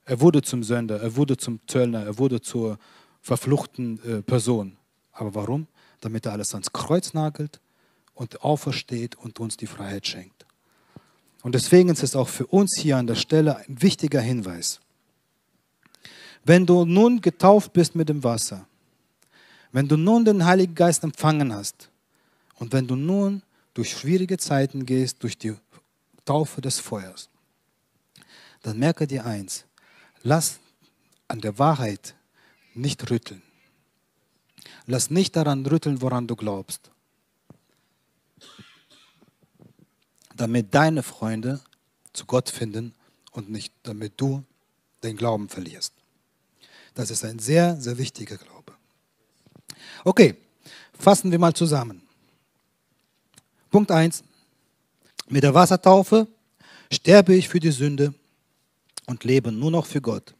Er 0.06 0.20
wurde 0.20 0.42
zum 0.42 0.64
Sünder, 0.64 1.02
er 1.02 1.16
wurde 1.16 1.38
zum 1.38 1.60
Zöllner, 1.68 2.04
er 2.04 2.18
wurde 2.18 2.42
zur 2.42 2.78
verfluchten 3.22 4.00
äh, 4.04 4.22
Person. 4.22 4.78
Aber 5.14 5.34
warum? 5.34 5.68
Damit 6.02 6.26
er 6.26 6.34
alles 6.34 6.54
ans 6.54 6.72
Kreuz 6.74 7.14
nagelt 7.14 7.62
und 8.14 8.42
aufersteht 8.42 9.16
und 9.16 9.40
uns 9.40 9.56
die 9.58 9.68
Freiheit 9.68 10.06
schenkt. 10.06 10.46
Und 11.42 11.56
deswegen 11.56 11.90
ist 11.90 12.04
es 12.04 12.16
auch 12.16 12.28
für 12.28 12.48
uns 12.48 12.78
hier 12.78 12.98
an 12.98 13.08
der 13.08 13.16
Stelle 13.16 13.58
ein 13.58 13.82
wichtiger 13.82 14.22
Hinweis. 14.22 14.80
Wenn 16.44 16.66
du 16.66 16.86
nun 16.86 17.22
getauft 17.22 17.74
bist 17.74 17.96
mit 17.96 18.10
dem 18.10 18.24
Wasser, 18.24 18.68
wenn 19.72 19.88
du 19.88 19.98
nun 19.98 20.26
den 20.26 20.46
Heiligen 20.46 20.76
Geist 20.76 21.04
empfangen 21.04 21.54
hast 21.54 21.90
und 22.56 22.74
wenn 22.74 22.88
du 22.88 22.96
nun 22.96 23.42
durch 23.74 23.92
schwierige 23.92 24.38
Zeiten 24.38 24.86
gehst, 24.86 25.24
durch 25.24 25.38
die 25.38 25.56
Taufe 26.26 26.62
des 26.62 26.80
Feuers, 26.80 27.30
dann 28.62 28.78
merke 28.78 29.08
dir 29.08 29.26
eins, 29.26 29.66
lass 30.24 30.60
an 31.28 31.42
der 31.42 31.60
Wahrheit 31.60 32.16
nicht 32.74 33.10
rütteln. 33.12 33.42
Lass 34.86 35.10
nicht 35.10 35.36
daran 35.36 35.66
rütteln, 35.66 36.02
woran 36.02 36.28
du 36.28 36.36
glaubst. 36.36 36.94
damit 40.36 40.74
deine 40.74 41.04
Freunde 41.04 41.62
zu 42.12 42.26
Gott 42.26 42.50
finden 42.50 42.94
und 43.32 43.50
nicht 43.50 43.74
damit 43.84 44.14
du 44.18 44.44
den 45.04 45.18
Glauben 45.18 45.50
verlierst. 45.50 45.94
Das 46.94 47.10
ist 47.10 47.24
ein 47.26 47.40
sehr, 47.40 47.80
sehr 47.80 47.98
wichtiger 47.98 48.38
Glaube. 48.38 48.74
Okay, 50.04 50.36
fassen 50.98 51.32
wir 51.32 51.40
mal 51.40 51.54
zusammen. 51.54 52.02
Punkt 53.72 53.90
1. 53.90 54.24
Mit 55.30 55.44
der 55.44 55.54
Wassertaufe 55.54 56.28
sterbe 56.92 57.34
ich 57.34 57.50
für 57.50 57.60
die 57.60 57.72
Sünde 57.72 58.14
und 59.08 59.24
lebe 59.24 59.52
nur 59.52 59.72
noch 59.72 59.86
für 59.86 60.02
Gott. 60.02 60.36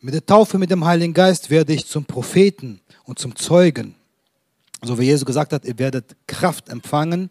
Mit 0.00 0.14
der 0.14 0.26
Taufe 0.26 0.58
mit 0.58 0.70
dem 0.70 0.84
Heiligen 0.84 1.14
Geist 1.14 1.50
werde 1.50 1.72
ich 1.72 1.86
zum 1.86 2.04
Propheten 2.04 2.80
und 3.04 3.18
zum 3.18 3.36
Zeugen. 3.36 3.94
So 4.82 4.98
wie 4.98 5.04
Jesus 5.04 5.24
gesagt 5.24 5.52
hat, 5.52 5.64
ihr 5.64 5.78
werdet 5.78 6.14
Kraft 6.26 6.68
empfangen, 6.68 7.30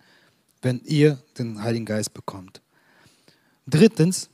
wenn 0.62 0.82
ihr 0.86 1.20
den 1.38 1.62
Heiligen 1.62 1.86
Geist 1.86 2.14
bekommt. 2.14 2.62
Drittens, 3.68 4.30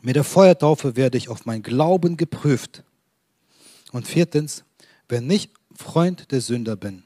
mit 0.00 0.16
der 0.16 0.24
Feuertaufe 0.24 0.96
werde 0.96 1.18
ich 1.18 1.28
auf 1.28 1.46
mein 1.46 1.62
Glauben 1.62 2.16
geprüft. 2.16 2.84
Und 3.92 4.06
viertens, 4.06 4.64
wenn 5.08 5.30
ich 5.30 5.50
Freund 5.74 6.30
der 6.32 6.40
Sünder 6.40 6.76
bin, 6.76 7.02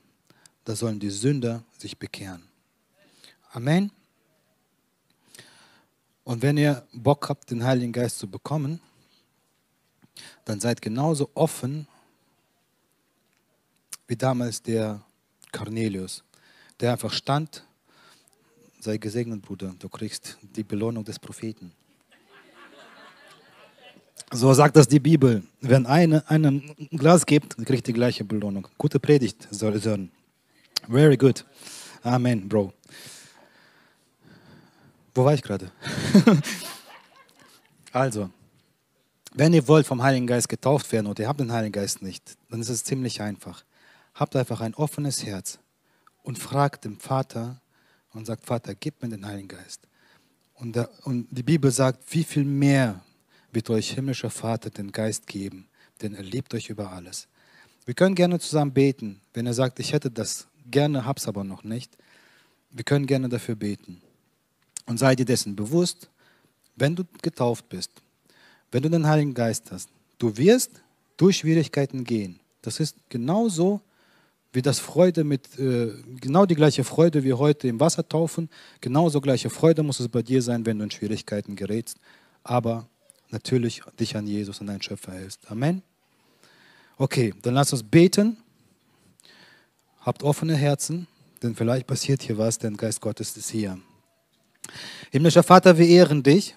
da 0.64 0.76
sollen 0.76 1.00
die 1.00 1.10
Sünder 1.10 1.64
sich 1.78 1.98
bekehren. 1.98 2.42
Amen. 3.52 3.90
Und 6.24 6.42
wenn 6.42 6.56
ihr 6.56 6.86
Bock 6.92 7.28
habt, 7.28 7.50
den 7.50 7.64
Heiligen 7.64 7.92
Geist 7.92 8.18
zu 8.18 8.28
bekommen, 8.28 8.80
dann 10.44 10.60
seid 10.60 10.82
genauso 10.82 11.30
offen 11.34 11.86
wie 14.06 14.16
damals 14.16 14.62
der 14.62 15.00
Cornelius, 15.52 16.22
der 16.80 16.92
einfach 16.92 17.12
stand 17.12 17.64
Sei 18.82 18.96
gesegnet, 18.96 19.42
Bruder, 19.42 19.74
du 19.78 19.90
kriegst 19.90 20.38
die 20.40 20.62
Belohnung 20.64 21.04
des 21.04 21.18
Propheten. 21.18 21.70
So 24.32 24.54
sagt 24.54 24.74
das 24.74 24.88
die 24.88 25.00
Bibel. 25.00 25.42
Wenn 25.60 25.84
einer 25.84 26.26
einem 26.30 26.74
ein 26.78 26.96
Glas 26.96 27.26
gibt, 27.26 27.58
kriegt 27.66 27.86
die 27.88 27.92
gleiche 27.92 28.24
Belohnung. 28.24 28.68
Gute 28.78 28.98
Predigt, 28.98 29.46
Sören. 29.50 30.10
Very 30.88 31.18
good. 31.18 31.44
Amen, 32.02 32.48
Bro. 32.48 32.72
Wo 35.14 35.24
war 35.24 35.34
ich 35.34 35.42
gerade? 35.42 35.70
also, 37.92 38.30
wenn 39.32 39.52
ihr 39.52 39.66
wollt 39.68 39.86
vom 39.86 40.02
Heiligen 40.02 40.26
Geist 40.26 40.48
getauft 40.48 40.90
werden 40.92 41.06
und 41.06 41.18
ihr 41.18 41.28
habt 41.28 41.40
den 41.40 41.52
Heiligen 41.52 41.72
Geist 41.72 42.02
nicht, 42.02 42.36
dann 42.48 42.60
ist 42.60 42.68
es 42.68 42.84
ziemlich 42.84 43.20
einfach. 43.20 43.64
Habt 44.14 44.36
einfach 44.36 44.60
ein 44.60 44.74
offenes 44.74 45.24
Herz 45.24 45.58
und 46.22 46.38
fragt 46.38 46.84
den 46.84 46.98
Vater, 46.98 47.60
und 48.12 48.26
sagt, 48.26 48.46
Vater, 48.46 48.74
gib 48.74 49.02
mir 49.02 49.08
den 49.08 49.26
Heiligen 49.26 49.48
Geist. 49.48 49.86
Und, 50.54 50.76
der, 50.76 50.90
und 51.06 51.26
die 51.30 51.42
Bibel 51.42 51.70
sagt, 51.70 52.02
wie 52.12 52.24
viel 52.24 52.44
mehr 52.44 53.02
wird 53.52 53.70
euch 53.70 53.92
himmlischer 53.92 54.30
Vater 54.30 54.70
den 54.70 54.92
Geist 54.92 55.26
geben, 55.26 55.68
denn 56.02 56.14
er 56.14 56.22
liebt 56.22 56.54
euch 56.54 56.68
über 56.68 56.92
alles. 56.92 57.28
Wir 57.84 57.94
können 57.94 58.14
gerne 58.14 58.38
zusammen 58.38 58.72
beten, 58.72 59.20
wenn 59.32 59.46
er 59.46 59.54
sagt, 59.54 59.80
ich 59.80 59.92
hätte 59.92 60.10
das 60.10 60.48
gerne, 60.66 61.04
hab's 61.04 61.26
aber 61.26 61.44
noch 61.44 61.64
nicht. 61.64 61.96
Wir 62.70 62.84
können 62.84 63.06
gerne 63.06 63.28
dafür 63.28 63.56
beten. 63.56 64.02
Und 64.86 64.98
sei 64.98 65.14
dir 65.14 65.24
dessen 65.24 65.56
bewusst, 65.56 66.08
wenn 66.76 66.96
du 66.96 67.04
getauft 67.22 67.68
bist, 67.68 67.90
wenn 68.72 68.82
du 68.82 68.90
den 68.90 69.06
Heiligen 69.06 69.34
Geist 69.34 69.70
hast, 69.70 69.90
du 70.18 70.36
wirst 70.36 70.82
durch 71.16 71.38
Schwierigkeiten 71.38 72.04
gehen. 72.04 72.40
Das 72.62 72.80
ist 72.80 72.96
genauso 73.08 73.80
wie 74.52 74.62
das 74.62 74.78
Freude 74.78 75.22
mit, 75.22 75.58
äh, 75.58 75.92
genau 76.20 76.44
die 76.44 76.54
gleiche 76.54 76.82
Freude 76.82 77.22
wie 77.22 77.32
heute 77.32 77.68
im 77.68 77.78
Wasser 77.78 78.08
taufen, 78.08 78.48
genauso 78.80 79.20
gleiche 79.20 79.50
Freude 79.50 79.82
muss 79.82 80.00
es 80.00 80.08
bei 80.08 80.22
dir 80.22 80.42
sein, 80.42 80.66
wenn 80.66 80.78
du 80.78 80.84
in 80.84 80.90
Schwierigkeiten 80.90 81.54
gerätst, 81.54 81.98
aber 82.42 82.88
natürlich 83.28 83.82
dich 83.98 84.16
an 84.16 84.26
Jesus, 84.26 84.60
an 84.60 84.66
deinen 84.66 84.82
Schöpfer 84.82 85.12
hältst. 85.12 85.50
Amen. 85.50 85.82
Okay, 86.96 87.32
dann 87.42 87.54
lass 87.54 87.72
uns 87.72 87.82
beten. 87.82 88.36
Habt 90.00 90.22
offene 90.22 90.56
Herzen, 90.56 91.06
denn 91.42 91.54
vielleicht 91.54 91.86
passiert 91.86 92.22
hier 92.22 92.38
was, 92.38 92.58
denn 92.58 92.76
Geist 92.76 93.00
Gottes 93.00 93.36
ist 93.36 93.50
hier. 93.50 93.78
Himmlischer 95.10 95.42
Vater, 95.42 95.78
wir 95.78 95.86
ehren 95.86 96.22
dich 96.22 96.54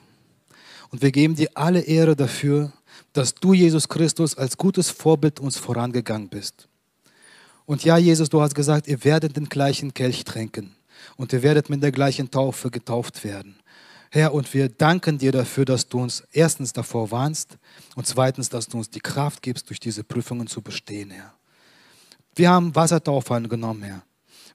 und 0.89 1.01
wir 1.01 1.11
geben 1.11 1.35
dir 1.35 1.49
alle 1.53 1.81
Ehre 1.81 2.15
dafür, 2.15 2.71
dass 3.13 3.35
du, 3.35 3.53
Jesus 3.53 3.87
Christus, 3.87 4.37
als 4.37 4.57
gutes 4.57 4.89
Vorbild 4.89 5.39
uns 5.39 5.57
vorangegangen 5.57 6.29
bist. 6.29 6.67
Und 7.65 7.83
ja, 7.83 7.97
Jesus, 7.97 8.29
du 8.29 8.41
hast 8.41 8.55
gesagt, 8.55 8.87
ihr 8.87 9.03
werdet 9.03 9.37
den 9.37 9.49
gleichen 9.49 9.93
Kelch 9.93 10.23
tränken 10.25 10.75
und 11.15 11.31
ihr 11.33 11.43
werdet 11.43 11.69
mit 11.69 11.81
der 11.81 11.91
gleichen 11.91 12.29
Taufe 12.29 12.69
getauft 12.69 13.23
werden. 13.23 13.55
Herr, 14.11 14.33
und 14.33 14.53
wir 14.53 14.69
danken 14.69 15.17
dir 15.17 15.31
dafür, 15.31 15.65
dass 15.65 15.87
du 15.87 15.99
uns 15.99 16.23
erstens 16.31 16.73
davor 16.73 17.09
warnst 17.09 17.57
und 17.95 18.05
zweitens, 18.05 18.49
dass 18.49 18.67
du 18.67 18.77
uns 18.77 18.89
die 18.89 18.99
Kraft 18.99 19.41
gibst, 19.41 19.69
durch 19.69 19.79
diese 19.79 20.03
Prüfungen 20.03 20.45
zu 20.45 20.61
bestehen, 20.61 21.09
Herr. 21.09 21.33
Wir 22.35 22.49
haben 22.49 22.75
Wassertaufe 22.75 23.33
angenommen, 23.33 23.83
Herr. 23.83 24.03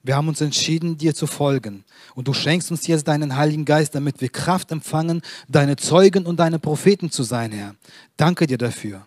Wir 0.03 0.15
haben 0.15 0.27
uns 0.27 0.41
entschieden, 0.41 0.97
dir 0.97 1.13
zu 1.13 1.27
folgen. 1.27 1.83
Und 2.15 2.27
du 2.27 2.33
schenkst 2.33 2.71
uns 2.71 2.87
jetzt 2.87 3.07
deinen 3.07 3.35
Heiligen 3.35 3.65
Geist, 3.65 3.95
damit 3.95 4.21
wir 4.21 4.29
Kraft 4.29 4.71
empfangen, 4.71 5.21
deine 5.47 5.75
Zeugen 5.75 6.25
und 6.25 6.37
deine 6.37 6.59
Propheten 6.59 7.11
zu 7.11 7.23
sein, 7.23 7.51
Herr. 7.51 7.75
Danke 8.17 8.47
dir 8.47 8.57
dafür. 8.57 9.05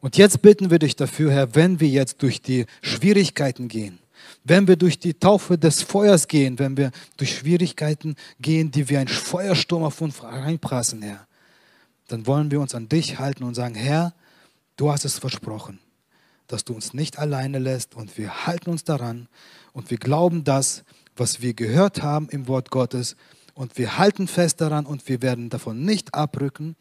Und 0.00 0.16
jetzt 0.16 0.42
bitten 0.42 0.70
wir 0.70 0.78
dich 0.78 0.96
dafür, 0.96 1.32
Herr, 1.32 1.54
wenn 1.54 1.80
wir 1.80 1.88
jetzt 1.88 2.22
durch 2.22 2.42
die 2.42 2.66
Schwierigkeiten 2.82 3.68
gehen, 3.68 3.98
wenn 4.44 4.68
wir 4.68 4.76
durch 4.76 4.98
die 4.98 5.14
Taufe 5.14 5.56
des 5.56 5.82
Feuers 5.82 6.28
gehen, 6.28 6.58
wenn 6.58 6.76
wir 6.76 6.90
durch 7.16 7.36
Schwierigkeiten 7.36 8.16
gehen, 8.40 8.70
die 8.70 8.88
wie 8.88 8.98
ein 8.98 9.08
Feuersturm 9.08 9.82
auf 9.82 10.00
uns 10.00 10.22
reinprassen, 10.22 11.02
Herr, 11.02 11.26
dann 12.08 12.26
wollen 12.26 12.50
wir 12.50 12.60
uns 12.60 12.74
an 12.74 12.88
dich 12.88 13.18
halten 13.18 13.44
und 13.44 13.54
sagen, 13.54 13.74
Herr, 13.74 14.12
du 14.76 14.92
hast 14.92 15.04
es 15.04 15.18
versprochen, 15.18 15.78
dass 16.46 16.64
du 16.64 16.74
uns 16.74 16.94
nicht 16.94 17.18
alleine 17.18 17.58
lässt 17.58 17.94
und 17.94 18.16
wir 18.18 18.46
halten 18.46 18.70
uns 18.70 18.84
daran 18.84 19.28
und 19.72 19.90
wir 19.90 19.98
glauben 19.98 20.44
das, 20.44 20.84
was 21.16 21.40
wir 21.40 21.54
gehört 21.54 22.02
haben 22.02 22.28
im 22.28 22.48
Wort 22.48 22.70
Gottes 22.70 23.16
und 23.54 23.78
wir 23.78 23.98
halten 23.98 24.28
fest 24.28 24.60
daran 24.60 24.86
und 24.86 25.08
wir 25.08 25.22
werden 25.22 25.48
davon 25.48 25.84
nicht 25.84 26.14
abrücken 26.14 26.76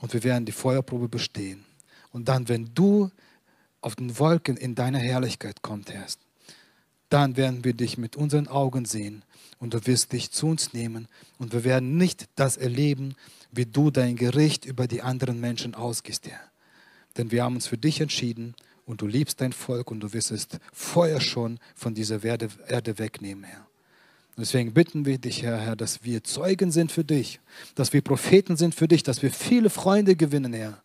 und 0.00 0.12
wir 0.12 0.24
werden 0.24 0.46
die 0.46 0.52
Feuerprobe 0.52 1.08
bestehen. 1.08 1.64
Und 2.12 2.28
dann, 2.28 2.48
wenn 2.48 2.74
du 2.74 3.10
auf 3.80 3.94
den 3.94 4.18
Wolken 4.18 4.56
in 4.56 4.74
deiner 4.74 4.98
Herrlichkeit 4.98 5.62
kommst, 5.62 5.92
Herr, 5.92 6.06
dann 7.08 7.36
werden 7.36 7.64
wir 7.64 7.74
dich 7.74 7.98
mit 7.98 8.16
unseren 8.16 8.48
Augen 8.48 8.84
sehen 8.84 9.22
und 9.58 9.74
du 9.74 9.86
wirst 9.86 10.12
dich 10.12 10.32
zu 10.32 10.48
uns 10.48 10.72
nehmen 10.72 11.08
und 11.38 11.52
wir 11.52 11.62
werden 11.62 11.96
nicht 11.96 12.26
das 12.34 12.56
erleben, 12.56 13.14
wie 13.52 13.66
du 13.66 13.90
dein 13.90 14.16
Gericht 14.16 14.64
über 14.64 14.88
die 14.88 15.02
anderen 15.02 15.40
Menschen 15.40 15.74
ausgehst, 15.74 16.26
Herr. 16.26 16.40
Denn 17.16 17.30
wir 17.30 17.44
haben 17.44 17.54
uns 17.54 17.66
für 17.66 17.78
dich 17.78 18.00
entschieden 18.00 18.54
und 18.84 19.00
du 19.00 19.06
liebst 19.06 19.40
dein 19.40 19.52
Volk 19.52 19.90
und 19.90 20.00
du 20.00 20.12
wirst 20.12 20.30
es 20.30 20.48
vorher 20.72 21.20
schon 21.20 21.58
von 21.74 21.94
dieser 21.94 22.22
Erde 22.22 22.98
wegnehmen, 22.98 23.44
Herr. 23.44 23.66
Deswegen 24.38 24.74
bitten 24.74 25.06
wir 25.06 25.16
dich, 25.16 25.42
Herr, 25.42 25.58
Herr, 25.58 25.76
dass 25.76 26.04
wir 26.04 26.22
Zeugen 26.22 26.70
sind 26.70 26.92
für 26.92 27.04
dich, 27.04 27.40
dass 27.74 27.94
wir 27.94 28.02
Propheten 28.02 28.56
sind 28.56 28.74
für 28.74 28.86
dich, 28.86 29.02
dass 29.02 29.22
wir 29.22 29.30
viele 29.30 29.70
Freunde 29.70 30.14
gewinnen, 30.14 30.52
Herr 30.52 30.82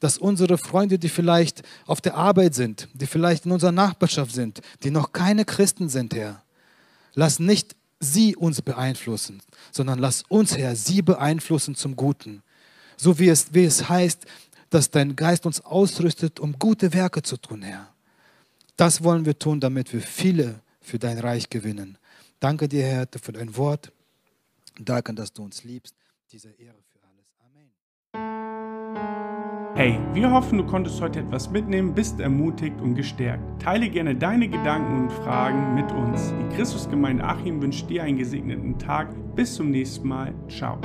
dass 0.00 0.18
unsere 0.18 0.58
Freunde, 0.58 0.98
die 0.98 1.08
vielleicht 1.08 1.62
auf 1.86 2.00
der 2.00 2.14
Arbeit 2.14 2.54
sind, 2.54 2.88
die 2.94 3.06
vielleicht 3.06 3.46
in 3.46 3.52
unserer 3.52 3.72
Nachbarschaft 3.72 4.32
sind, 4.32 4.60
die 4.82 4.90
noch 4.90 5.12
keine 5.12 5.44
Christen 5.44 5.88
sind, 5.88 6.14
Herr, 6.14 6.42
lass 7.14 7.38
nicht 7.38 7.74
sie 8.00 8.36
uns 8.36 8.62
beeinflussen, 8.62 9.42
sondern 9.72 9.98
lass 9.98 10.22
uns, 10.28 10.56
Herr, 10.56 10.76
sie 10.76 11.02
beeinflussen 11.02 11.74
zum 11.74 11.96
Guten. 11.96 12.42
So 12.96 13.18
wie 13.18 13.28
es, 13.28 13.54
wie 13.54 13.64
es 13.64 13.88
heißt, 13.88 14.24
dass 14.70 14.90
dein 14.90 15.16
Geist 15.16 15.46
uns 15.46 15.60
ausrüstet, 15.60 16.40
um 16.40 16.58
gute 16.58 16.92
Werke 16.92 17.22
zu 17.22 17.36
tun, 17.36 17.62
Herr. 17.62 17.92
Das 18.76 19.02
wollen 19.02 19.24
wir 19.24 19.38
tun, 19.38 19.60
damit 19.60 19.92
wir 19.92 20.00
viele 20.00 20.60
für 20.80 20.98
dein 20.98 21.18
Reich 21.18 21.50
gewinnen. 21.50 21.98
Danke 22.40 22.68
dir, 22.68 22.84
Herr, 22.84 23.08
für 23.20 23.32
dein 23.32 23.56
Wort. 23.56 23.92
Danke, 24.78 25.12
dass 25.14 25.32
du 25.32 25.42
uns 25.42 25.64
liebst. 25.64 25.94
Diese 26.30 26.50
Ehre 26.50 26.76
für 26.92 27.00
alles. 27.08 27.34
Amen. 27.44 27.72
Hey, 29.74 29.98
wir 30.14 30.30
hoffen, 30.30 30.58
du 30.58 30.66
konntest 30.66 31.00
heute 31.00 31.20
etwas 31.20 31.50
mitnehmen, 31.50 31.94
bist 31.94 32.20
ermutigt 32.20 32.80
und 32.80 32.94
gestärkt. 32.94 33.62
Teile 33.62 33.88
gerne 33.88 34.14
deine 34.14 34.48
Gedanken 34.48 35.02
und 35.02 35.12
Fragen 35.12 35.74
mit 35.74 35.90
uns. 35.90 36.32
Die 36.32 36.56
Christusgemeinde 36.56 37.24
Achim 37.24 37.60
wünscht 37.60 37.90
dir 37.90 38.04
einen 38.04 38.18
gesegneten 38.18 38.78
Tag. 38.78 39.08
Bis 39.34 39.54
zum 39.54 39.70
nächsten 39.70 40.06
Mal. 40.06 40.34
Ciao. 40.48 40.78